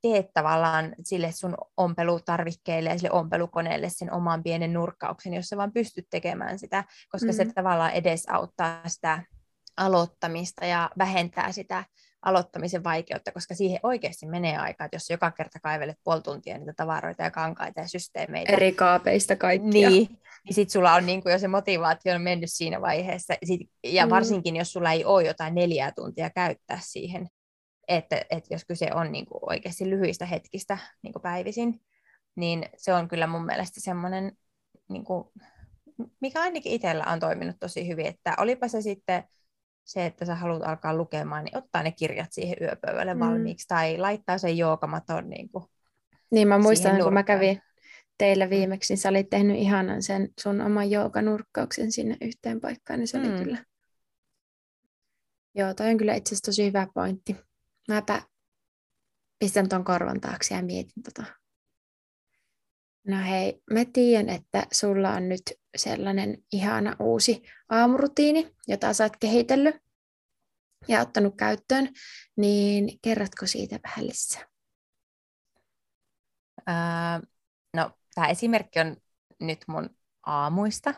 teet 0.02 0.32
tavallaan 0.34 0.94
sille 1.04 1.32
sun 1.32 1.54
ompelutarvikkeelle 1.76 2.90
ja 2.90 2.98
sille 2.98 3.10
ompelukoneelle 3.10 3.88
sen 3.90 4.12
oman 4.12 4.42
pienen 4.42 4.72
nurkkauksen, 4.72 5.34
jos 5.34 5.46
sä 5.46 5.56
vaan 5.56 5.72
pystyt 5.72 6.06
tekemään 6.10 6.58
sitä, 6.58 6.84
koska 7.08 7.26
mm-hmm. 7.26 7.48
se 7.48 7.54
tavallaan 7.54 7.92
edesauttaa 7.92 8.88
sitä 8.88 9.22
aloittamista 9.76 10.64
ja 10.64 10.90
vähentää 10.98 11.52
sitä 11.52 11.84
aloittamisen 12.26 12.84
vaikeutta, 12.84 13.32
koska 13.32 13.54
siihen 13.54 13.80
oikeasti 13.82 14.26
menee 14.26 14.56
aikaa, 14.56 14.84
että 14.84 14.94
jos 14.94 15.10
joka 15.10 15.30
kerta 15.30 15.60
kaivelet 15.60 15.98
puoli 16.04 16.22
tuntia 16.22 16.58
niitä 16.58 16.72
tavaroita 16.76 17.22
ja 17.22 17.30
kankaita 17.30 17.80
ja 17.80 17.88
systeemeitä. 17.88 18.52
Eri 18.52 18.72
kaapeista 18.72 19.36
kaikkia. 19.36 19.90
Niin, 19.90 20.08
niin 20.44 20.54
sitten 20.54 20.72
sulla 20.72 20.94
on 20.94 21.06
niin 21.06 21.22
kuin 21.22 21.32
jo 21.32 21.38
se 21.38 21.48
motivaatio 21.48 22.14
on 22.14 22.22
mennyt 22.22 22.52
siinä 22.52 22.80
vaiheessa. 22.80 23.34
Sit, 23.44 23.60
ja 23.84 24.06
mm. 24.06 24.10
varsinkin, 24.10 24.56
jos 24.56 24.72
sulla 24.72 24.92
ei 24.92 25.04
ole 25.04 25.24
jotain 25.24 25.54
neljää 25.54 25.92
tuntia 25.92 26.30
käyttää 26.30 26.78
siihen, 26.82 27.28
että, 27.88 28.20
että 28.30 28.54
jos 28.54 28.64
kyse 28.64 28.90
on 28.94 29.12
niin 29.12 29.26
kuin 29.26 29.40
oikeasti 29.42 29.90
lyhyistä 29.90 30.26
hetkistä 30.26 30.78
niin 31.02 31.12
kuin 31.12 31.22
päivisin, 31.22 31.80
niin 32.36 32.68
se 32.76 32.94
on 32.94 33.08
kyllä 33.08 33.26
mun 33.26 33.46
mielestä 33.46 33.80
semmoinen, 33.80 34.32
niin 34.88 35.04
kuin, 35.04 35.24
mikä 36.20 36.40
ainakin 36.40 36.72
itsellä 36.72 37.04
on 37.06 37.20
toiminut 37.20 37.56
tosi 37.60 37.88
hyvin, 37.88 38.06
että 38.06 38.34
olipa 38.38 38.68
se 38.68 38.82
sitten 38.82 39.24
se, 39.86 40.06
että 40.06 40.24
sä 40.24 40.34
haluat 40.34 40.62
alkaa 40.62 40.96
lukemaan, 40.96 41.44
niin 41.44 41.58
ottaa 41.58 41.82
ne 41.82 41.92
kirjat 41.92 42.32
siihen 42.32 42.56
yöpöydälle 42.60 43.14
mm. 43.14 43.20
valmiiksi 43.20 43.68
tai 43.68 43.98
laittaa 43.98 44.38
sen 44.38 44.58
joogamaton 44.58 45.30
niin 45.30 45.48
kuin 45.48 45.64
Niin 46.30 46.48
mä 46.48 46.58
muistan, 46.58 47.02
kun 47.02 47.14
mä 47.14 47.22
kävin 47.22 47.60
teillä 48.18 48.44
mm. 48.44 48.50
viimeksi, 48.50 48.92
niin 48.92 48.98
sä 48.98 49.08
olit 49.08 49.30
tehnyt 49.30 49.56
ihanan 49.56 50.02
sen 50.02 50.28
sun 50.40 50.60
oman 50.60 50.90
jooganurkkauksen 50.90 51.92
sinne 51.92 52.16
yhteen 52.20 52.60
paikkaan, 52.60 52.98
niin 52.98 53.08
se 53.08 53.18
oli 53.18 53.28
mm. 53.28 53.38
kyllä... 53.38 53.64
Joo, 55.54 55.74
toi 55.74 55.90
on 55.90 55.98
kyllä 55.98 56.14
itse 56.14 56.28
asiassa 56.28 56.50
tosi 56.50 56.66
hyvä 56.66 56.86
pointti. 56.94 57.36
Mäpä 57.88 58.22
pistän 59.38 59.68
ton 59.68 59.84
korvan 59.84 60.20
taakse 60.20 60.54
ja 60.54 60.62
mietin 60.62 61.02
tota. 61.02 61.24
No 63.06 63.16
hei, 63.28 63.62
mä 63.72 63.84
tiedän, 63.92 64.28
että 64.28 64.66
sulla 64.72 65.12
on 65.12 65.28
nyt 65.28 65.42
sellainen 65.78 66.38
ihana 66.52 66.96
uusi 67.00 67.42
aamurutiini, 67.70 68.54
jota 68.68 68.92
sä 68.92 69.04
oot 69.04 69.16
kehitellyt 69.20 69.76
ja 70.88 71.00
ottanut 71.00 71.34
käyttöön, 71.36 71.88
niin 72.36 72.98
kerrotko 73.02 73.46
siitä 73.46 73.78
vähän 73.82 74.06
lisää? 74.06 74.46
Öö, 76.68 77.28
no, 77.76 77.90
tämä 78.14 78.26
esimerkki 78.28 78.80
on 78.80 78.96
nyt 79.40 79.64
mun 79.68 79.90
aamuista, 80.26 80.94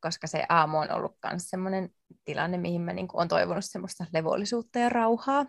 koska 0.00 0.26
se 0.26 0.44
aamu 0.48 0.78
on 0.78 0.90
ollut 0.90 1.16
myös 1.30 1.50
sellainen 1.50 1.90
tilanne, 2.24 2.58
mihin 2.58 2.80
mä 2.80 2.92
niin 2.92 3.08
olen 3.12 3.28
toivonut 3.28 3.64
semmoista 3.64 4.06
levollisuutta 4.12 4.78
ja 4.78 4.88
rauhaa. 4.88 5.46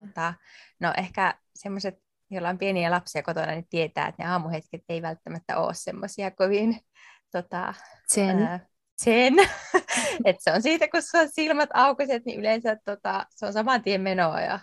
Mutta, 0.00 0.34
no 0.80 0.92
ehkä 0.96 1.38
semmoiset, 1.54 1.94
joilla 2.30 2.48
on 2.48 2.58
pieniä 2.58 2.90
lapsia 2.90 3.22
kotona, 3.22 3.52
niin 3.52 3.68
tietää, 3.70 4.08
että 4.08 4.22
ne 4.22 4.30
aamuhetket 4.30 4.82
ei 4.88 5.02
välttämättä 5.02 5.58
ole 5.58 5.74
semmoisia 5.74 6.30
kovin 6.30 6.80
tota, 7.32 7.74
sen. 8.06 8.38
Ää, 8.38 8.66
sen. 8.96 9.34
että 10.24 10.42
se 10.42 10.52
on 10.52 10.62
siitä, 10.62 10.88
kun 10.88 11.02
sulla 11.02 11.26
silmät 11.26 11.70
aukaset, 11.74 12.24
niin 12.24 12.40
yleensä 12.40 12.76
tota, 12.84 13.26
se 13.30 13.46
on 13.46 13.52
saman 13.52 13.82
tien 13.82 14.00
menoa 14.00 14.40
ja 14.40 14.60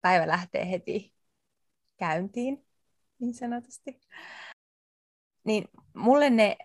päivä 0.00 0.28
lähtee 0.28 0.70
heti 0.70 1.14
käyntiin, 1.96 2.66
niin 3.18 3.34
sanotusti. 3.34 4.00
Niin 5.44 5.64
mulle 5.94 6.30
ne 6.30 6.56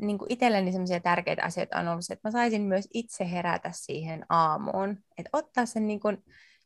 niin 0.00 0.18
kuin 0.18 0.32
itselleni 0.32 0.72
sellaisia 0.72 1.00
tärkeitä 1.00 1.42
asioita 1.44 1.78
on 1.78 1.88
ollut 1.88 2.04
se, 2.04 2.12
että 2.12 2.28
mä 2.28 2.32
saisin 2.32 2.62
myös 2.62 2.88
itse 2.94 3.30
herätä 3.30 3.70
siihen 3.72 4.26
aamuun. 4.28 4.98
Että 5.18 5.30
ottaa 5.32 5.66
sen, 5.66 5.86
niin 5.86 6.00
kuin, 6.00 6.24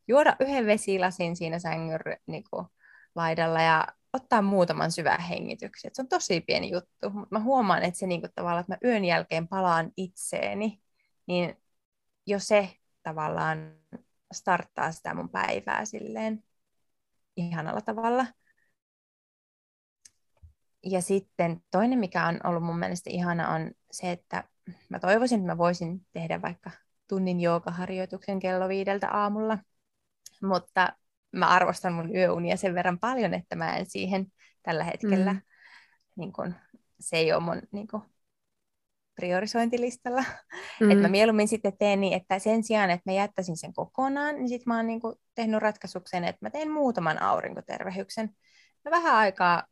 juoda 0.09 0.37
yhden 0.40 0.66
vesilasin 0.66 1.37
siinä 1.37 1.59
sängyn 1.59 2.01
niin 2.27 2.44
kuin, 2.51 2.66
laidalla 3.14 3.62
ja 3.62 3.88
ottaa 4.12 4.42
muutaman 4.42 4.92
syvän 4.92 5.20
hengityksen. 5.20 5.88
Et 5.88 5.94
se 5.94 6.03
on 6.03 6.09
tosi 6.09 6.40
pieni 6.40 6.70
juttu, 6.72 7.11
mutta 7.11 7.29
mä 7.31 7.40
huomaan, 7.40 7.83
että 7.83 8.01
se 8.01 8.07
niinku 8.07 8.29
tavallaan, 8.35 8.61
että 8.61 8.72
mä 8.72 8.90
yön 8.90 9.05
jälkeen 9.05 9.48
palaan 9.48 9.92
itseeni, 9.96 10.83
niin 11.27 11.57
jo 12.27 12.38
se 12.38 12.77
tavallaan 13.03 13.77
starttaa 14.33 14.92
sitä 14.92 15.14
mun 15.14 15.29
päivää 15.29 15.85
silleen 15.85 16.44
ihanalla 17.37 17.81
tavalla. 17.81 18.27
Ja 20.85 21.03
sitten 21.03 21.62
toinen, 21.70 21.98
mikä 21.98 22.27
on 22.27 22.40
ollut 22.44 22.62
mun 22.62 22.79
mielestä 22.79 23.11
ihana, 23.11 23.48
on 23.48 23.70
se, 23.90 24.11
että 24.12 24.44
mä 24.88 24.98
toivoisin, 24.98 25.40
että 25.40 25.53
mä 25.53 25.59
voisin 25.59 26.07
tehdä 26.12 26.42
vaikka 26.42 26.70
tunnin 27.09 27.40
joogaharjoituksen 27.40 28.40
kello 28.40 28.68
viideltä 28.68 29.11
aamulla, 29.11 29.59
mutta 30.42 30.92
mä 31.33 31.49
arvostan 31.49 31.92
mun 31.92 32.16
yöunia 32.16 32.57
sen 32.57 32.75
verran 32.75 32.99
paljon, 32.99 33.35
että 33.35 33.57
mä 33.57 33.77
en 33.77 33.87
siihen 33.87 34.27
tällä 34.62 34.85
hetkellä, 34.85 35.33
mm. 35.33 35.40
niin 36.16 36.33
kun, 36.33 36.55
se 37.01 37.16
ei 37.16 37.33
ole 37.33 37.42
mun 37.42 37.62
niin 37.73 37.88
kun, 37.88 38.03
priorisointilistalla. 39.14 40.25
Mm. 40.81 40.90
Että 40.90 41.03
mä 41.03 41.09
mieluummin 41.09 41.49
sitten 41.49 41.77
teen 41.79 42.01
niin, 42.01 42.12
että 42.12 42.38
sen 42.38 42.64
sijaan, 42.64 42.90
että 42.90 43.11
mä 43.11 43.14
jättäisin 43.14 43.57
sen 43.57 43.73
kokonaan, 43.73 44.35
niin 44.35 44.49
sitten 44.49 44.64
mä 44.66 44.77
oon 44.77 44.87
niin 44.87 45.01
kun, 45.01 45.18
tehnyt 45.35 45.62
ratkaisuksen, 45.62 46.25
että 46.25 46.38
mä 46.40 46.51
teen 46.51 46.71
muutaman 46.71 47.23
aurinkotervehyksen. 47.23 48.31
Mä 48.85 48.90
vähän 48.90 49.14
aikaa 49.14 49.62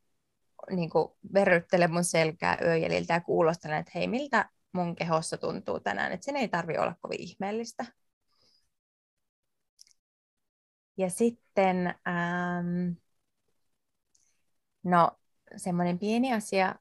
niin 0.70 0.90
verryttelen 1.34 1.92
mun 1.92 2.04
selkää 2.04 2.58
yöjäliltä 2.64 3.14
ja 3.14 3.20
kuulostelen, 3.20 3.78
että 3.78 3.92
hei, 3.94 4.08
miltä 4.08 4.48
mun 4.72 4.96
kehossa 4.96 5.36
tuntuu 5.36 5.80
tänään, 5.80 6.12
että 6.12 6.24
sen 6.24 6.36
ei 6.36 6.48
tarvi 6.48 6.78
olla 6.78 6.94
kovin 7.00 7.20
ihmeellistä. 7.20 7.84
Ja 11.00 11.10
sitten, 11.10 11.86
ähm, 11.86 12.92
no 14.82 15.10
semmoinen 15.56 15.98
pieni 15.98 16.32
asia, 16.32 16.74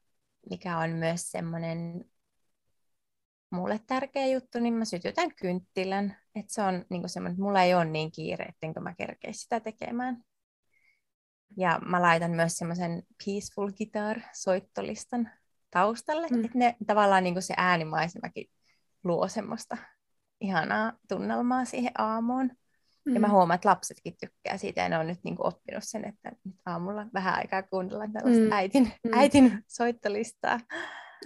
mikä 0.50 0.78
on 0.78 0.90
myös 0.90 1.30
semmoinen 1.30 2.04
mulle 3.50 3.80
tärkeä 3.86 4.26
juttu, 4.26 4.58
niin 4.58 4.74
mä 4.74 4.84
sytytän 4.84 5.34
kynttilän. 5.34 6.16
Että 6.34 6.54
se 6.54 6.62
on 6.62 6.84
niin 6.90 7.08
semmoinen, 7.08 7.32
että 7.32 7.42
mulla 7.42 7.62
ei 7.62 7.74
ole 7.74 7.84
niin 7.84 8.12
kiire, 8.12 8.44
ettenkö 8.44 8.80
mä 8.80 8.94
kerkeisi 8.94 9.40
sitä 9.40 9.60
tekemään. 9.60 10.24
Ja 11.56 11.80
mä 11.86 12.02
laitan 12.02 12.30
myös 12.30 12.56
semmoisen 12.56 13.02
peaceful 13.24 13.70
guitar 13.70 14.20
soittolistan 14.32 15.30
taustalle, 15.70 16.26
mm. 16.26 16.44
että 16.44 16.58
ne 16.58 16.76
tavallaan 16.86 17.24
niin 17.24 17.42
se 17.42 17.54
äänimaisemakin 17.56 18.50
luo 19.04 19.28
semmoista 19.28 19.76
ihanaa 20.40 20.92
tunnelmaa 21.08 21.64
siihen 21.64 21.92
aamuun. 21.98 22.59
Mm. 23.04 23.14
Ja 23.14 23.20
mä 23.20 23.26
mm. 23.26 23.32
huomaan, 23.32 23.54
että 23.54 23.68
lapsetkin 23.68 24.16
tykkää 24.20 24.56
siitä 24.56 24.80
ja 24.80 24.88
ne 24.88 24.98
on 24.98 25.06
nyt 25.06 25.24
niin 25.24 25.36
kuin 25.36 25.46
oppinut 25.46 25.84
sen, 25.84 26.04
että 26.04 26.32
nyt 26.44 26.56
aamulla 26.66 27.06
vähän 27.14 27.34
aikaa 27.34 27.62
kuunnellaan 27.62 28.12
tällaista 28.12 28.44
mm. 28.44 28.52
äitin, 28.52 28.92
mm. 29.04 29.18
äitin 29.18 29.64
soittolistaa. 29.68 30.60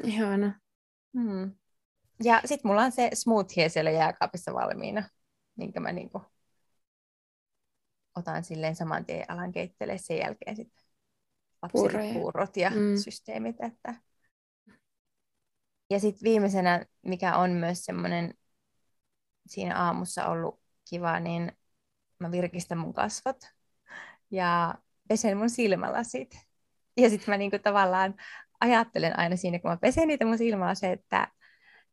Ihana. 0.03 0.61
Mm. 1.13 1.53
Ja 2.25 2.41
sitten 2.45 2.71
mulla 2.71 2.83
on 2.83 2.93
se 2.93 3.11
smoothie 3.15 3.69
siellä 3.69 3.91
jääkaapissa 3.91 4.55
valmiina, 4.55 5.03
minkä 5.57 5.81
mä 5.81 5.93
niin 5.93 6.11
kuin 6.11 6.25
otan 8.17 8.45
silleen 8.45 8.77
saman 8.77 9.05
tien 9.05 9.31
alan 9.31 9.53
keittelee 9.53 9.99
sen 9.99 10.19
jälkeen 10.19 10.57
sitten 10.57 10.85
lapsille 11.63 12.13
puurot 12.13 12.57
ja 12.57 12.71
mm. 12.71 12.97
systeemit. 12.97 13.57
Että... 13.61 13.95
Ja 15.91 16.01
sitten 16.01 16.25
viimeisenä, 16.25 16.87
mikä 17.03 17.37
on 17.37 17.51
myös 17.51 17.85
semmoinen 17.85 18.35
siinä 19.47 19.79
aamussa 19.85 20.27
ollut 20.27 20.61
kiva, 20.91 21.21
niin 21.21 21.53
mä 22.19 22.31
virkistän 22.31 22.79
mun 22.79 22.95
kasvot 22.95 23.37
ja 24.31 24.75
pesen 25.09 25.39
mun 25.39 25.51
silmälasit. 25.51 26.39
Ja 26.97 27.11
sitten 27.11 27.33
mä 27.33 27.39
niinku 27.39 27.59
tavallaan 27.59 28.15
ajattelen 28.61 29.19
aina 29.19 29.37
siinä, 29.37 29.59
kun 29.59 29.71
mä 29.71 29.77
pesen 29.77 30.09
niitä 30.09 30.25
mun 30.25 30.39
silmälaseja, 30.39 30.93
että 30.93 31.29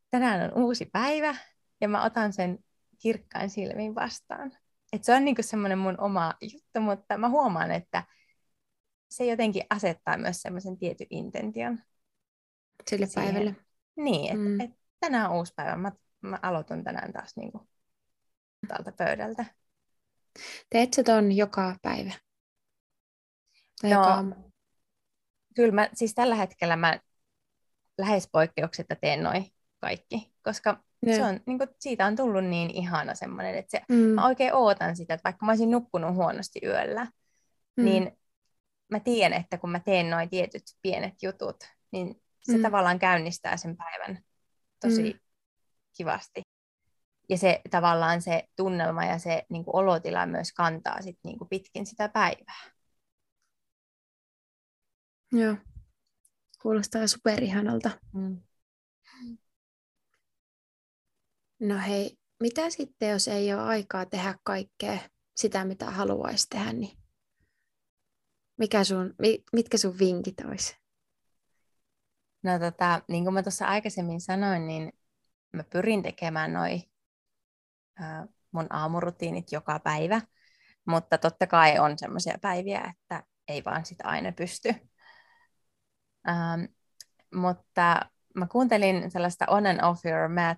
tänään 0.10 0.41
on 0.41 0.63
uusi 0.63 0.86
päivä 0.86 1.36
ja 1.81 1.88
mä 1.88 2.03
otan 2.03 2.34
sen 2.34 2.60
kirkkain 3.01 3.49
silmiin 3.49 3.95
vastaan. 3.95 4.51
Et 4.93 5.03
se 5.03 5.15
on 5.15 5.25
niinku 5.25 5.43
semmoinen 5.43 5.77
mun 5.77 5.99
oma 5.99 6.34
juttu, 6.41 6.81
mutta 6.81 7.17
mä 7.17 7.29
huomaan, 7.29 7.71
että 7.71 8.03
se 9.10 9.25
jotenkin 9.25 9.63
asettaa 9.69 10.17
myös 10.17 10.41
semmoisen 10.41 10.77
tietyn 10.77 11.07
intention. 11.10 11.79
Sille 12.89 13.05
siihen. 13.05 13.34
päivälle. 13.34 13.55
Niin, 13.95 14.31
että 14.31 14.49
mm. 14.49 14.60
et 14.60 14.71
tänään 14.99 15.29
on 15.31 15.38
uusi 15.38 15.53
päivä. 15.55 15.75
Mä, 15.75 15.91
mä 16.21 16.39
aloitan 16.41 16.84
tänään 16.84 17.13
taas 17.13 17.36
niinku 17.36 17.69
tältä 18.67 18.91
pöydältä. 18.91 19.45
Teet 20.70 20.94
sä 20.94 21.04
ton 21.04 21.32
joka 21.32 21.76
päivä? 21.82 22.13
Tai 23.82 23.91
no, 23.91 24.00
joka... 24.00 24.24
kyllä 25.56 25.72
mä, 25.72 25.89
siis 25.94 26.13
tällä 26.13 26.36
hetkellä 26.36 26.76
mä 26.76 27.00
lähes 27.98 28.30
poikkeuksetta 28.32 28.96
teen 28.96 29.24
noin 29.24 29.46
kaikki, 29.80 30.34
koska 30.44 30.84
se 31.06 31.24
on, 31.24 31.39
niin 31.46 31.58
kuin, 31.58 31.70
siitä 31.80 32.06
on 32.06 32.15
tullut 32.15 32.46
niin 32.46 32.70
ihana 32.70 33.15
semmoinen, 33.15 33.56
että 33.56 33.72
se, 33.72 33.82
mm. 33.89 33.96
mä 33.96 34.26
oikein 34.26 34.54
ootan 34.54 34.96
sitä, 34.96 35.13
että 35.13 35.24
vaikka 35.24 35.46
mä 35.46 35.52
olisin 35.52 35.72
nukkunut 35.72 36.15
huonosti 36.15 36.60
yöllä, 36.63 37.08
mm. 37.78 37.86
niin 37.86 38.17
mä 38.91 39.00
tiedän, 39.00 39.41
että 39.41 39.58
kun 39.58 39.70
mä 39.70 39.80
teen 39.80 40.10
noin 40.10 40.30
tietyt 40.30 40.63
pienet 40.82 41.13
jutut, 41.24 41.63
niin 41.91 42.22
se 42.41 42.58
mm. 42.58 42.63
tavallaan 42.63 43.00
käynnistää 43.00 43.58
sen 43.58 43.78
päivän 43.78 44.24
tosi 44.80 45.13
mm. 45.13 45.20
kivasti. 45.98 46.41
Ja 47.32 47.38
se 47.38 47.62
tavallaan 47.70 48.22
se 48.22 48.44
tunnelma 48.56 49.06
ja 49.06 49.20
se 49.20 49.46
niin 49.50 49.65
kuin 49.65 49.76
olotila 49.76 50.26
myös 50.26 50.54
kantaa 50.54 51.02
sit, 51.02 51.20
niin 51.24 51.38
kuin 51.38 51.48
pitkin 51.50 51.86
sitä 51.86 52.10
päivää. 52.10 52.72
Joo, 55.32 55.56
kuulostaa 56.62 57.08
superihanalta. 57.08 57.89
Mm. 58.13 58.41
No 61.60 61.80
hei, 61.88 62.17
mitä 62.39 62.70
sitten, 62.70 63.10
jos 63.10 63.28
ei 63.28 63.54
ole 63.54 63.62
aikaa 63.62 64.06
tehdä 64.06 64.36
kaikkea 64.44 65.00
sitä, 65.36 65.65
mitä 65.65 65.91
haluaisi 65.91 66.48
tehdä, 66.50 66.74
niin 66.74 66.98
mikä 68.58 68.84
sun, 68.84 69.15
mitkä 69.54 69.78
sun 69.78 70.00
vinkit 70.00 70.41
olisi? 70.48 70.76
No 72.44 72.60
tota, 72.60 73.02
niin 73.08 73.24
kuin 73.24 73.34
mä 73.34 73.44
tuossa 73.44 73.65
aikaisemmin 73.65 74.22
sanoin, 74.22 74.67
niin 74.67 74.94
mä 75.54 75.63
pyrin 75.63 76.04
tekemään 76.04 76.54
noi 76.54 76.74
äh, 76.74 76.90
mun 78.51 78.67
aamurutiinit 78.69 79.51
joka 79.51 79.80
päivä, 79.80 80.21
mutta 80.86 81.17
totta 81.17 81.47
kai 81.47 81.80
on 81.80 81.97
semmoisia 81.97 82.38
päiviä, 82.41 82.93
että 82.93 83.23
ei 83.47 83.63
vaan 83.65 83.86
sitä 83.86 84.08
aina 84.08 84.32
pysty. 84.32 84.75
Ähm, 86.30 86.63
mutta 87.36 87.99
mä 88.36 88.47
kuuntelin 88.47 89.12
sellaista 89.12 89.45
On 89.47 89.67
and 89.67 89.80
Off 89.84 90.06
Your 90.06 90.27
Mat 90.27 90.58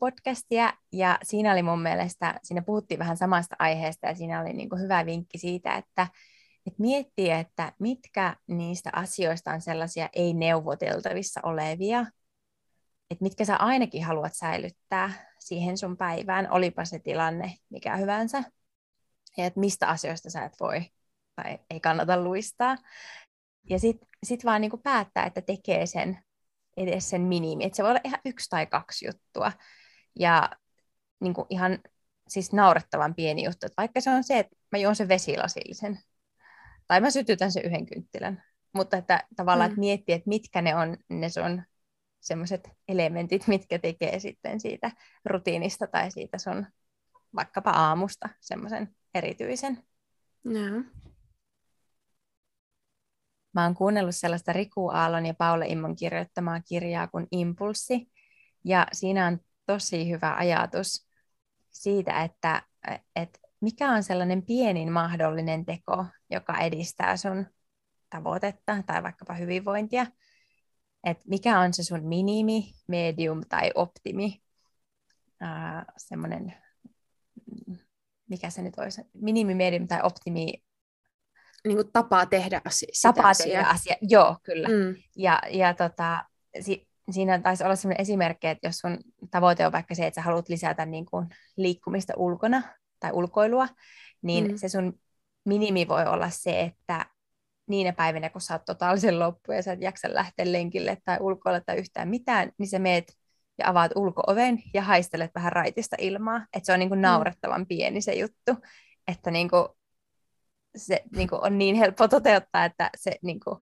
podcastia 0.00 0.72
ja 0.92 1.18
siinä 1.22 1.52
oli 1.52 1.62
mun 1.62 1.82
mielestä, 1.82 2.40
siinä 2.42 2.62
puhuttiin 2.62 2.98
vähän 2.98 3.16
samasta 3.16 3.56
aiheesta 3.58 4.06
ja 4.06 4.14
siinä 4.14 4.40
oli 4.40 4.52
niin 4.52 4.80
hyvä 4.80 5.06
vinkki 5.06 5.38
siitä, 5.38 5.74
että, 5.74 6.06
että 6.66 6.82
miettiä, 6.82 7.38
että 7.38 7.72
mitkä 7.78 8.36
niistä 8.46 8.90
asioista 8.92 9.50
on 9.52 9.60
sellaisia 9.60 10.08
ei-neuvoteltavissa 10.12 11.40
olevia, 11.42 12.06
että 13.10 13.22
mitkä 13.22 13.44
sä 13.44 13.56
ainakin 13.56 14.04
haluat 14.04 14.34
säilyttää 14.34 15.32
siihen 15.38 15.78
sun 15.78 15.96
päivään, 15.96 16.50
olipa 16.50 16.84
se 16.84 16.98
tilanne 16.98 17.54
mikä 17.70 17.96
hyvänsä, 17.96 18.42
ja 19.36 19.46
että 19.46 19.60
mistä 19.60 19.88
asioista 19.88 20.30
sä 20.30 20.44
et 20.44 20.52
voi 20.60 20.90
tai 21.36 21.58
ei 21.70 21.80
kannata 21.80 22.24
luistaa. 22.24 22.76
Ja 23.70 23.78
sitten 23.78 24.08
sit 24.22 24.44
vaan 24.44 24.60
niin 24.60 24.82
päättää, 24.82 25.26
että 25.26 25.40
tekee 25.40 25.86
sen 25.86 26.18
edes 26.76 27.10
sen 27.10 27.20
minimi. 27.20 27.64
Että 27.64 27.76
se 27.76 27.82
voi 27.82 27.90
olla 27.90 28.00
ihan 28.04 28.20
yksi 28.24 28.50
tai 28.50 28.66
kaksi 28.66 29.06
juttua. 29.06 29.52
Ja 30.18 30.50
niin 31.20 31.34
kuin 31.34 31.46
ihan 31.50 31.78
siis 32.28 32.52
naurettavan 32.52 33.14
pieni 33.14 33.44
juttu. 33.44 33.66
Että 33.66 33.82
vaikka 33.82 34.00
se 34.00 34.10
on 34.10 34.24
se, 34.24 34.38
että 34.38 34.56
mä 34.72 34.78
juon 34.78 34.96
sen 34.96 35.08
vesilasillisen. 35.08 35.98
Tai 36.86 37.00
mä 37.00 37.10
sytytän 37.10 37.52
sen 37.52 37.64
yhden 37.64 37.86
kynttilän. 37.86 38.42
Mutta 38.72 38.96
että 38.96 39.24
tavallaan, 39.36 39.70
mm. 39.70 39.72
että 39.72 39.80
miettii, 39.80 40.14
että 40.14 40.28
mitkä 40.28 40.62
ne 40.62 40.76
on 40.76 40.96
ne 41.08 41.28
sun 41.28 41.62
semmoiset 42.20 42.70
elementit, 42.88 43.46
mitkä 43.46 43.78
tekee 43.78 44.18
sitten 44.18 44.60
siitä 44.60 44.90
rutiinista 45.24 45.86
tai 45.86 46.10
siitä 46.10 46.38
sun 46.38 46.66
vaikkapa 47.36 47.70
aamusta 47.70 48.28
semmoisen 48.40 48.96
erityisen. 49.14 49.84
No. 50.44 50.84
Mä 53.54 53.64
oon 53.64 53.74
kuunnellut 53.74 54.16
sellaista 54.16 54.52
Riku 54.52 54.88
Aallon 54.88 55.26
ja 55.26 55.34
Paula 55.34 55.64
Immon 55.64 55.96
kirjoittamaa 55.96 56.60
kirjaa 56.60 57.08
kuin 57.08 57.26
Impulssi, 57.32 58.10
ja 58.64 58.86
siinä 58.92 59.26
on 59.26 59.38
tosi 59.66 60.10
hyvä 60.10 60.36
ajatus 60.36 61.08
siitä, 61.70 62.22
että, 62.22 62.62
että 63.16 63.38
mikä 63.60 63.90
on 63.90 64.02
sellainen 64.02 64.42
pienin 64.42 64.92
mahdollinen 64.92 65.64
teko, 65.64 66.06
joka 66.30 66.58
edistää 66.58 67.16
sun 67.16 67.46
tavoitetta 68.10 68.82
tai 68.86 69.02
vaikkapa 69.02 69.34
hyvinvointia. 69.34 70.06
Että 71.04 71.24
mikä 71.28 71.60
on 71.60 71.72
se 71.72 71.82
sun 71.82 72.04
minimi, 72.04 72.72
medium 72.88 73.40
tai 73.48 73.70
optimi, 73.74 74.42
äh, 75.42 75.84
semmoinen, 75.96 76.54
mikä 78.28 78.50
se 78.50 78.62
nyt 78.62 78.78
olisi, 78.78 79.02
minimi, 79.14 79.54
medium 79.54 79.88
tai 79.88 80.00
optimi 80.02 80.52
niin 81.64 81.76
kuin 81.76 81.92
tapaa 81.92 82.26
tehdä 82.26 82.60
asia, 82.64 82.88
tapaa 83.02 83.28
asiaa. 83.28 83.46
tehdä 83.46 83.68
asia. 83.68 83.96
Joo, 84.00 84.36
kyllä. 84.42 84.68
Mm. 84.68 84.96
Ja, 85.16 85.42
ja 85.50 85.74
tota, 85.74 86.24
si, 86.60 86.88
siinä 87.10 87.38
taisi 87.38 87.64
olla 87.64 87.76
sellainen 87.76 88.02
esimerkki, 88.02 88.46
että 88.46 88.68
jos 88.68 88.78
sun 88.78 88.98
tavoite 89.30 89.66
on 89.66 89.72
vaikka 89.72 89.94
se, 89.94 90.06
että 90.06 90.20
sä 90.20 90.22
haluat 90.22 90.48
lisätä 90.48 90.86
niin 90.86 91.06
kuin 91.06 91.26
liikkumista 91.56 92.12
ulkona 92.16 92.62
tai 93.00 93.12
ulkoilua, 93.12 93.68
niin 94.22 94.50
mm. 94.50 94.56
se 94.56 94.68
sun 94.68 94.98
minimi 95.44 95.88
voi 95.88 96.06
olla 96.06 96.30
se, 96.30 96.60
että 96.60 97.06
niinä 97.70 97.92
päivinä, 97.92 98.30
kun 98.30 98.40
sä 98.40 98.54
oot 98.54 98.64
totaalisen 98.64 99.18
loppu 99.18 99.52
ja 99.52 99.62
sä 99.62 99.72
et 99.72 99.80
jaksa 99.80 100.08
lähteä 100.14 100.52
lenkille 100.52 100.98
tai 101.04 101.16
ulkoilla 101.20 101.60
tai 101.60 101.76
yhtään 101.76 102.08
mitään, 102.08 102.52
niin 102.58 102.68
sä 102.68 102.78
meet 102.78 103.12
ja 103.58 103.68
avaat 103.68 103.92
ulkooven 103.94 104.62
ja 104.74 104.82
haistelet 104.82 105.30
vähän 105.34 105.52
raitista 105.52 105.96
ilmaa. 105.98 106.46
Että 106.52 106.66
se 106.66 106.72
on 106.72 106.78
niin 106.78 106.88
kuin 106.88 106.98
mm. 106.98 107.02
naurettavan 107.02 107.66
pieni 107.66 108.00
se 108.00 108.14
juttu, 108.14 108.56
että 109.08 109.30
niin 109.30 109.50
kuin 109.50 109.68
se 110.76 111.02
niin 111.16 111.28
kuin, 111.28 111.44
on 111.44 111.58
niin 111.58 111.74
helppo 111.74 112.08
toteuttaa, 112.08 112.64
että 112.64 112.90
se 112.96 113.16
niin 113.22 113.40
kuin, 113.40 113.58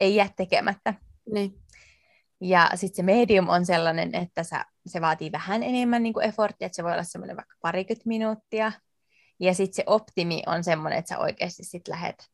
ei 0.00 0.16
jää 0.16 0.30
tekemättä. 0.36 0.94
Niin. 1.32 1.54
Ja 2.40 2.70
sitten 2.74 2.96
se 2.96 3.02
medium 3.02 3.48
on 3.48 3.66
sellainen, 3.66 4.14
että 4.14 4.42
sä, 4.42 4.64
se 4.86 5.00
vaatii 5.00 5.32
vähän 5.32 5.62
enemmän 5.62 6.02
niin 6.02 6.12
kuin 6.12 6.26
efforttia, 6.26 6.66
että 6.66 6.76
se 6.76 6.84
voi 6.84 6.92
olla 6.92 7.02
semmoinen 7.02 7.36
vaikka 7.36 7.56
parikymmentä 7.60 8.08
minuuttia. 8.08 8.72
Ja 9.40 9.54
sitten 9.54 9.74
se 9.74 9.82
optimi 9.86 10.42
on 10.46 10.64
semmoinen, 10.64 10.98
että 10.98 11.08
sä 11.08 11.18
oikeasti 11.18 11.64
sitten 11.64 11.92
lähet 11.92 12.30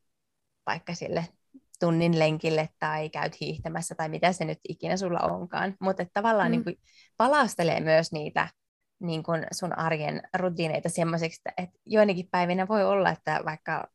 vaikka 0.66 0.94
sille 0.94 1.28
tunnin 1.80 2.18
lenkille 2.18 2.68
tai 2.78 3.10
käyt 3.10 3.40
hiihtämässä 3.40 3.94
tai 3.94 4.08
mitä 4.08 4.32
se 4.32 4.44
nyt 4.44 4.58
ikinä 4.68 4.96
sulla 4.96 5.20
onkaan. 5.20 5.76
Mutta 5.80 6.06
tavallaan 6.12 6.48
mm. 6.48 6.50
niin 6.50 6.64
kuin 6.64 6.76
palastelee 7.16 7.80
myös 7.80 8.12
niitä 8.12 8.48
niin 9.00 9.22
kuin 9.22 9.46
sun 9.52 9.78
arjen 9.78 10.22
rutiineita 10.34 10.88
semmoiseksi, 10.88 11.40
että 11.56 11.78
joinakin 11.86 12.28
päivinä 12.30 12.68
voi 12.68 12.84
olla, 12.84 13.10
että 13.10 13.40
vaikka 13.44 13.88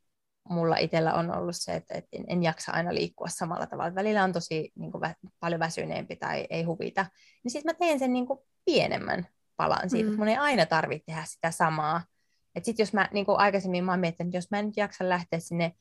mulla 0.50 0.78
itsellä 0.78 1.14
on 1.14 1.38
ollut 1.38 1.56
se, 1.56 1.76
että, 1.76 1.94
että 1.94 2.10
en, 2.12 2.26
en 2.28 2.44
jaksa 2.44 2.72
aina 2.72 2.94
liikkua 2.94 3.28
samalla 3.28 3.68
tavalla. 3.68 3.96
Välillä 3.96 4.24
on 4.24 4.34
tosi 4.34 4.72
niin 4.76 4.92
kuin, 4.92 5.02
vä, 5.02 5.16
paljon 5.40 5.60
väsyneempi 5.60 6.16
tai 6.16 6.48
ei 6.50 6.64
huvita. 6.64 7.06
Niin 7.44 7.52
sitten 7.52 7.76
mä 7.76 7.78
teen 7.80 8.00
sen 8.00 8.14
niin 8.14 8.28
kuin, 8.28 8.40
pienemmän 8.66 9.28
palan 9.56 9.90
siitä, 9.90 10.06
mm. 10.06 10.10
että 10.10 10.20
mun 10.20 10.28
ei 10.28 10.38
aina 10.38 10.66
tarvitse 10.66 11.06
tehdä 11.06 11.24
sitä 11.26 11.52
samaa. 11.52 12.04
Että 12.56 12.66
sitten 12.66 12.84
jos 12.84 12.94
mä, 12.94 13.10
niin 13.14 13.26
kuin 13.26 13.40
aikaisemmin 13.40 13.84
mä 13.84 13.92
oon 13.92 14.00
miettinyt, 14.00 14.30
että 14.30 14.38
jos 14.38 14.52
mä 14.52 14.60
en 14.60 14.66
nyt 14.66 14.78
jaksa 14.78 15.10
lähteä 15.10 15.40
sinne 15.40 15.72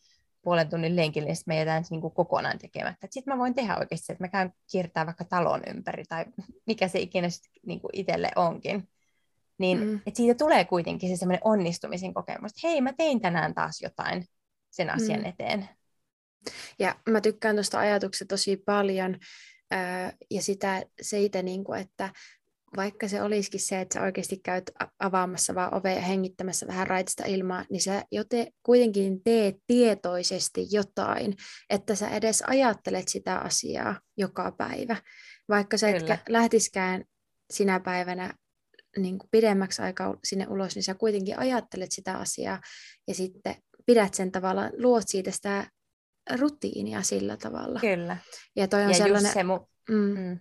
puolen 0.46 0.68
tunnin 0.68 0.96
lenkille, 0.96 1.26
niin 1.26 1.36
mä 1.46 1.54
jätän 1.54 1.84
niin 1.90 2.00
kuin 2.00 2.14
kokonaan 2.14 2.58
tekemättä. 2.58 3.06
Sitten 3.10 3.34
mä 3.34 3.38
voin 3.38 3.54
tehdä 3.54 3.76
oikeasti, 3.76 4.12
että 4.12 4.24
mä 4.24 4.28
käyn 4.28 4.52
kiertää 4.70 5.06
vaikka 5.06 5.24
talon 5.24 5.62
ympäri 5.66 6.04
tai 6.08 6.24
mikä 6.66 6.88
se 6.88 6.98
ikinä 6.98 7.30
sitten 7.30 7.50
niin 7.66 7.80
kuin 7.80 7.90
itselle 7.92 8.28
onkin 8.36 8.88
niin 9.58 9.78
mm. 9.78 9.96
että 9.96 10.16
siitä 10.16 10.34
tulee 10.34 10.64
kuitenkin 10.64 11.08
se 11.10 11.16
semmoinen 11.16 11.40
onnistumisen 11.44 12.14
kokemus, 12.14 12.50
että 12.52 12.68
hei, 12.68 12.80
mä 12.80 12.92
tein 12.92 13.20
tänään 13.20 13.54
taas 13.54 13.80
jotain 13.82 14.24
sen 14.70 14.90
asian 14.90 15.20
mm. 15.20 15.26
eteen. 15.26 15.68
Ja 16.78 16.94
mä 17.08 17.20
tykkään 17.20 17.56
tuosta 17.56 17.78
ajatuksesta 17.78 18.26
tosi 18.26 18.56
paljon, 18.56 19.16
ja 20.30 20.42
sitä, 20.42 20.82
siitä, 21.02 21.42
niin 21.42 21.64
kuin, 21.64 21.80
että 21.80 22.10
vaikka 22.76 23.08
se 23.08 23.22
olisikin 23.22 23.60
se, 23.60 23.80
että 23.80 23.94
sä 23.94 24.02
oikeasti 24.02 24.40
käyt 24.44 24.70
avaamassa 24.98 25.54
vaan 25.54 25.74
ovea 25.74 25.92
ja 25.92 26.00
hengittämässä 26.00 26.66
vähän 26.66 26.86
raitista 26.86 27.24
ilmaa, 27.26 27.64
niin 27.70 27.82
sä 27.82 28.04
jote 28.12 28.52
kuitenkin 28.62 29.22
teet 29.24 29.56
tietoisesti 29.66 30.66
jotain, 30.70 31.34
että 31.70 31.94
sä 31.94 32.08
edes 32.08 32.42
ajattelet 32.46 33.08
sitä 33.08 33.38
asiaa 33.38 34.00
joka 34.16 34.52
päivä. 34.52 34.96
Vaikka 35.48 35.78
sä 35.78 35.88
et 35.88 36.04
lähtiskään 36.28 37.04
sinä 37.52 37.80
päivänä 37.80 38.34
niin 38.98 39.18
kuin 39.18 39.28
pidemmäksi 39.30 39.82
aikaa 39.82 40.16
sinne 40.24 40.46
ulos, 40.48 40.74
niin 40.74 40.82
sä 40.82 40.94
kuitenkin 40.94 41.38
ajattelet 41.38 41.92
sitä 41.92 42.18
asiaa 42.18 42.60
ja 43.08 43.14
sitten 43.14 43.54
pidät 43.86 44.14
sen 44.14 44.32
tavalla, 44.32 44.70
luot 44.78 45.04
siitä 45.06 45.30
sitä 45.30 45.70
rutiinia 46.38 47.02
sillä 47.02 47.36
tavalla. 47.36 47.80
Kyllä. 47.80 48.16
Ja 48.56 48.68
toi 48.68 48.82
on 48.82 48.88
ja 48.88 48.96
sellainen... 48.96 49.32
se 49.32 49.42
mu- 49.42 49.68
mm. 49.90 50.18
Mm. 50.18 50.40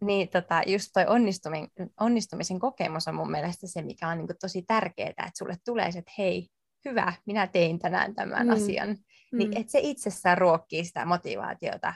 Niin 0.00 0.28
tota, 0.28 0.62
just 0.66 0.90
toi 0.92 1.06
onnistumisen, 1.06 1.70
onnistumisen 2.00 2.58
kokemus 2.58 3.08
on 3.08 3.14
mun 3.14 3.30
mielestä 3.30 3.66
se, 3.66 3.82
mikä 3.82 4.08
on 4.08 4.18
niin 4.18 4.28
tosi 4.40 4.62
tärkeää, 4.62 5.08
että 5.08 5.30
sulle 5.38 5.56
tulee 5.64 5.92
se, 5.92 5.98
että 5.98 6.12
hei, 6.18 6.48
hyvä, 6.84 7.12
minä 7.26 7.46
tein 7.46 7.78
tänään 7.78 8.14
tämän 8.14 8.46
mm. 8.46 8.52
asian. 8.52 8.96
Niin 9.32 9.50
mm. 9.50 9.56
että 9.56 9.72
se 9.72 9.78
itsessään 9.82 10.38
ruokkii 10.38 10.84
sitä 10.84 11.04
motivaatiota 11.04 11.94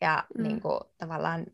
ja 0.00 0.24
mm. 0.38 0.42
niin 0.42 0.60
kuin, 0.60 0.80
tavallaan 0.98 1.46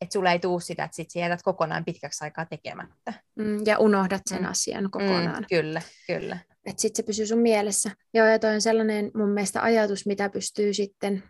että 0.00 0.12
sulla 0.12 0.32
ei 0.32 0.38
tule 0.38 0.60
sitä, 0.60 0.84
että 0.84 0.96
sit 0.96 1.10
sä 1.10 1.18
jätät 1.18 1.42
kokonaan 1.42 1.84
pitkäksi 1.84 2.24
aikaa 2.24 2.46
tekemättä. 2.46 3.12
Mm, 3.34 3.66
ja 3.66 3.78
unohdat 3.78 4.22
sen 4.26 4.42
mm. 4.42 4.48
asian 4.48 4.90
kokonaan. 4.90 5.42
Mm, 5.42 5.46
kyllä, 5.48 5.82
kyllä. 6.06 6.38
Että 6.66 6.82
sitten 6.82 6.96
se 6.96 7.06
pysyy 7.06 7.26
sun 7.26 7.38
mielessä. 7.38 7.90
Joo, 8.14 8.26
ja 8.26 8.38
toi 8.38 8.54
on 8.54 8.60
sellainen 8.60 9.10
mun 9.14 9.28
mielestä 9.28 9.62
ajatus, 9.62 10.06
mitä 10.06 10.28
pystyy 10.28 10.74
sitten 10.74 11.22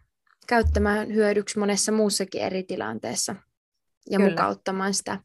käyttämään 0.46 1.14
hyödyksi 1.14 1.58
monessa 1.58 1.92
muussakin 1.92 2.42
eri 2.42 2.62
tilanteessa 2.62 3.36
ja 4.10 4.18
kyllä. 4.18 4.30
mukauttamaan 4.30 4.94
sitä. 4.94 5.18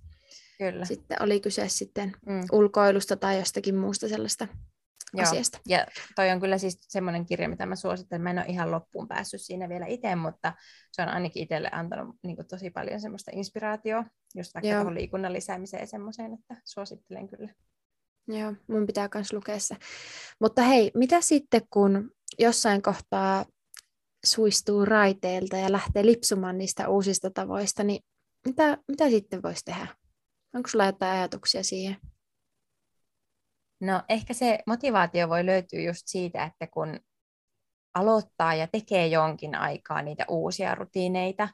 Kyllä. 0.58 0.86
Sitten 0.86 1.22
oli 1.22 1.40
kyse 1.40 1.70
sitten 1.70 2.14
mm. 2.26 2.42
ulkoilusta 2.52 3.16
tai 3.16 3.40
jostakin 3.40 3.76
muusta 3.76 4.08
sellaista 4.08 4.48
Joo. 5.14 5.24
asiasta. 5.24 5.60
Ja 5.68 5.86
toi 6.16 6.30
on 6.30 6.40
kyllä 6.40 6.58
siis 6.58 6.78
semmoinen 6.82 7.26
kirja, 7.26 7.50
mitä 7.50 7.66
mä 7.66 7.76
suosittelen. 7.76 8.22
Mä 8.22 8.30
en 8.30 8.38
ole 8.38 8.46
ihan 8.48 8.72
loppuun 8.72 9.08
päässyt 9.08 9.42
siinä 9.42 9.70
vielä 9.70 9.86
itse, 9.86 10.16
mutta 10.16 10.54
se 10.92 11.02
on 11.02 11.10
ainakin 11.10 11.44
itselle 11.44 11.70
antanut 11.72 12.16
niin 12.24 12.36
kuin, 12.36 12.48
tosi 12.48 12.70
paljon 12.70 13.02
semmoista 13.02 13.32
inspiraatioa, 13.34 14.06
just 14.36 14.54
vaikka 14.54 14.72
tuohon 14.72 14.96
liikunnan 14.96 15.34
lisäämiseen 15.34 15.82
ja 15.82 15.88
semmoiseen, 15.88 16.34
että 16.34 16.62
suosittelen 16.66 17.30
kyllä. 17.30 17.54
Joo, 18.28 18.54
mun 18.68 18.86
pitää 18.86 19.10
myös 19.14 19.34
lukea 19.34 19.60
se. 19.60 19.76
Mutta 20.40 20.62
hei, 20.62 20.92
mitä 20.96 21.22
sitten, 21.22 21.62
kun 21.70 22.12
jossain 22.40 22.82
kohtaa 22.82 23.46
suistuu 24.26 24.86
raiteilta 24.86 25.58
ja 25.58 25.72
lähtee 25.72 26.06
lipsumaan 26.06 26.58
niistä 26.58 26.88
uusista 26.88 27.30
tavoista, 27.30 27.84
niin 27.84 28.04
mitä, 28.46 28.78
mitä 28.88 29.10
sitten 29.10 29.44
voisi 29.44 29.66
tehdä? 29.66 29.88
Onko 30.56 30.70
sulla 30.70 30.86
jotain 30.86 31.12
ajatuksia 31.12 31.64
siihen? 31.64 31.98
No 33.80 34.04
ehkä 34.10 34.34
se 34.34 34.60
motivaatio 34.68 35.30
voi 35.30 35.46
löytyä 35.46 35.80
just 35.82 36.02
siitä, 36.06 36.44
että 36.44 36.68
kun 36.68 37.00
aloittaa 37.94 38.56
ja 38.56 38.68
tekee 38.68 39.08
jonkin 39.08 39.56
aikaa 39.56 40.02
niitä 40.02 40.26
uusia 40.30 40.76
rutiineita 40.76 41.50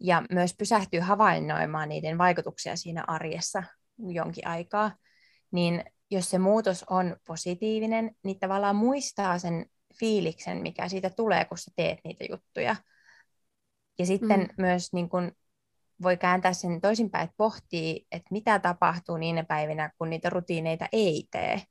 ja 0.00 0.22
myös 0.30 0.54
pysähtyy 0.58 1.00
havainnoimaan 1.00 1.88
niiden 1.88 2.18
vaikutuksia 2.18 2.76
siinä 2.76 3.04
arjessa 3.06 3.62
jonkin 3.98 4.46
aikaa, 4.46 4.96
niin 5.50 5.84
jos 6.10 6.30
se 6.30 6.38
muutos 6.38 6.84
on 6.90 7.16
positiivinen, 7.26 8.16
niin 8.24 8.38
tavallaan 8.38 8.76
muistaa 8.76 9.38
sen 9.38 9.66
fiiliksen, 9.98 10.62
mikä 10.62 10.88
siitä 10.88 11.10
tulee, 11.10 11.44
kun 11.44 11.58
sä 11.58 11.70
teet 11.76 11.98
niitä 12.04 12.24
juttuja. 12.30 12.76
Ja 13.98 14.06
sitten 14.06 14.40
mm. 14.40 14.48
myös 14.58 14.92
niin 14.92 15.08
kun 15.08 15.32
voi 16.02 16.16
kääntää 16.16 16.52
sen 16.52 16.80
toisinpäin, 16.80 17.24
että 17.24 17.36
pohtii, 17.36 18.06
että 18.12 18.28
mitä 18.30 18.58
tapahtuu 18.58 19.16
niinä 19.16 19.44
päivinä, 19.44 19.90
kun 19.98 20.10
niitä 20.10 20.30
rutiineita 20.30 20.86
ei 20.92 21.28
tee. 21.30 21.62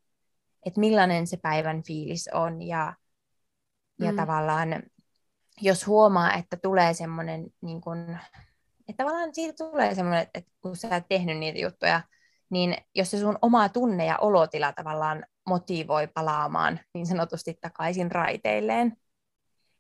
Että 0.66 0.80
millainen 0.80 1.28
se 1.28 1.38
päivän 1.38 1.84
fiilis 1.84 2.30
on 2.34 2.62
ja, 2.62 2.94
ja 4.00 4.12
mm. 4.12 4.18
tavallaan 4.18 4.84
jos 5.62 5.88
huomaa, 5.88 6.34
että 6.34 6.58
tulee 6.58 6.94
semmoinen, 6.94 7.48
niin 7.62 7.82
kun, 7.82 8.18
että 8.90 9.04
tavallaan 9.04 9.36
siitä 9.36 9.66
tulee 9.66 9.96
semmoinen, 9.96 10.28
että 10.34 10.52
kun 10.62 10.76
sä 10.76 10.96
et 10.96 11.06
tehnyt 11.10 11.38
niitä 11.38 11.60
juttuja, 11.60 12.02
niin 12.50 12.76
jos 12.96 13.12
se 13.12 13.20
sun 13.20 13.38
oma 13.42 13.70
tunne 13.70 14.06
ja 14.06 14.18
olotila 14.18 14.74
tavallaan 14.74 15.26
motivoi 15.48 16.08
palaamaan 16.08 16.80
niin 16.94 17.06
sanotusti 17.06 17.58
takaisin 17.62 18.12
raiteilleen, 18.12 18.98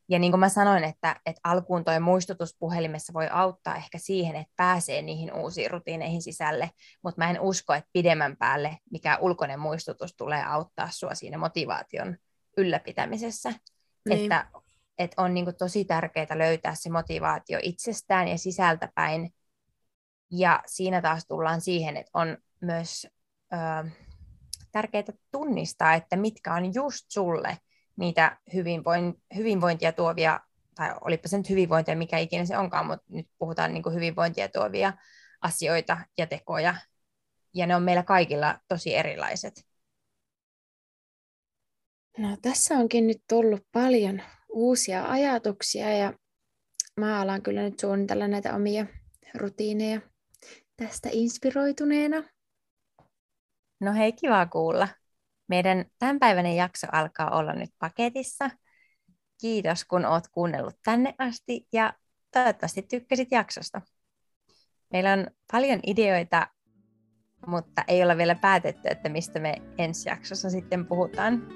ja 0.10 0.20
niin 0.20 0.32
kuin 0.32 0.40
mä 0.40 0.50
sanoin, 0.50 0.84
että, 0.84 1.22
että 1.26 1.42
alkuun 1.44 1.84
toi 1.84 2.00
muistutus 2.00 2.56
puhelimessa 2.60 3.14
voi 3.14 3.28
auttaa 3.32 3.76
ehkä 3.76 3.98
siihen, 3.98 4.36
että 4.36 4.54
pääsee 4.58 5.02
niihin 5.02 5.34
uusiin 5.34 5.72
rutiineihin 5.72 6.22
sisälle, 6.22 6.72
mutta 7.04 7.22
mä 7.22 7.30
en 7.30 7.42
usko, 7.42 7.74
että 7.74 7.90
pidemmän 7.94 8.38
päälle 8.38 8.78
mikä 8.92 9.18
ulkoinen 9.18 9.60
muistutus 9.60 10.16
tulee 10.16 10.44
auttaa 10.44 10.90
sua 10.92 11.16
siinä 11.16 11.38
motivaation 11.38 12.18
ylläpitämisessä. 12.58 13.54
Niin. 14.10 14.24
Että, 14.24 14.48
että 14.98 15.22
on 15.22 15.34
niin 15.34 15.46
kuin 15.46 15.56
tosi 15.56 15.86
tärkeää 15.86 16.38
löytää 16.38 16.76
se 16.76 16.90
motivaatio 16.90 17.60
itsestään 17.62 18.28
ja 18.28 18.38
sisältä 18.38 18.90
päin. 18.96 19.34
Ja 20.32 20.64
siinä 20.66 21.02
taas 21.02 21.26
tullaan 21.28 21.62
siihen, 21.62 21.98
että 21.98 22.12
on 22.14 22.38
myös 22.62 23.08
ö, 23.54 23.90
tärkeää 24.72 25.04
tunnistaa, 25.32 25.94
että 25.94 26.16
mitkä 26.16 26.54
on 26.54 26.74
just 26.74 27.06
sulle 27.10 27.58
niitä 27.96 28.38
hyvinvointia 29.36 29.92
tuovia, 29.92 30.40
tai 30.76 30.96
olipa 31.02 31.28
se 31.28 31.38
nyt 31.38 31.50
hyvinvointia, 31.50 31.96
mikä 31.96 32.18
ikinä 32.18 32.46
se 32.46 32.58
onkaan, 32.58 32.86
mutta 32.86 33.06
nyt 33.10 33.28
puhutaan 33.38 33.74
niin 33.74 33.84
kuin 33.84 33.96
hyvinvointia 33.96 34.50
tuovia 34.50 34.94
asioita 35.42 35.98
ja 36.18 36.28
tekoja, 36.28 36.76
ja 37.54 37.68
ne 37.68 37.76
on 37.76 37.84
meillä 37.84 38.04
kaikilla 38.04 38.60
tosi 38.68 38.96
erilaiset. 38.96 39.66
No 42.18 42.38
tässä 42.42 42.76
onkin 42.76 43.08
nyt 43.08 43.24
tullut 43.30 43.68
paljon 43.72 44.22
uusia 44.50 45.12
ajatuksia 45.12 45.94
ja 45.98 46.14
mä 47.00 47.22
alan 47.22 47.42
kyllä 47.42 47.62
nyt 47.62 47.80
suunnitella 47.80 48.28
näitä 48.28 48.56
omia 48.56 48.86
rutiineja 49.34 50.02
tästä 50.78 51.10
inspiroituneena. 51.12 52.24
No 53.80 53.94
hei, 53.94 54.14
kiva 54.14 54.46
kuulla. 54.46 54.88
Meidän 55.48 55.86
tämänpäiväinen 56.00 56.56
jakso 56.56 56.88
alkaa 56.92 57.38
olla 57.38 57.54
nyt 57.54 57.70
paketissa. 57.80 58.50
Kiitos, 59.42 59.86
kun 59.86 60.06
oot 60.06 60.28
kuunnellut 60.28 60.76
tänne 60.84 61.16
asti 61.18 61.68
ja 61.74 61.94
toivottavasti 62.32 62.82
tykkäsit 62.82 63.32
jaksosta. 63.32 63.82
Meillä 64.94 65.14
on 65.14 65.28
paljon 65.52 65.80
ideoita, 65.88 66.48
mutta 67.48 67.84
ei 67.88 68.04
olla 68.04 68.18
vielä 68.18 68.36
päätetty, 68.36 68.90
että 68.90 69.10
mistä 69.10 69.40
me 69.40 69.56
ensi 69.78 70.10
jaksossa 70.10 70.50
sitten 70.50 70.86
puhutaan. 70.86 71.48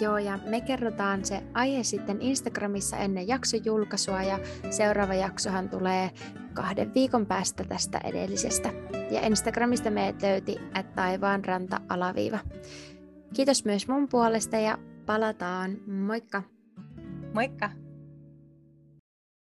Joo, 0.00 0.18
ja 0.18 0.38
me 0.46 0.60
kerrotaan 0.60 1.24
se 1.24 1.42
aihe 1.54 1.82
sitten 1.82 2.22
Instagramissa 2.22 2.96
ennen 2.96 3.28
jaksojulkaisua, 3.28 4.22
ja 4.22 4.38
seuraava 4.70 5.14
jaksohan 5.14 5.68
tulee 5.68 6.10
kahden 6.54 6.94
viikon 6.94 7.26
päästä 7.26 7.64
tästä 7.64 8.00
edellisestä. 8.04 8.68
Ja 9.10 9.26
Instagramista 9.26 9.90
meidät 9.90 10.22
löyti, 10.22 10.56
että 10.74 10.92
taivaanranta 10.94 11.80
alaviiva. 11.88 12.38
Kiitos 13.34 13.64
myös 13.64 13.88
mun 13.88 14.08
puolesta 14.08 14.56
ja 14.56 14.78
palataan. 15.06 15.76
Moikka! 15.86 16.42
Moikka! 17.34 17.70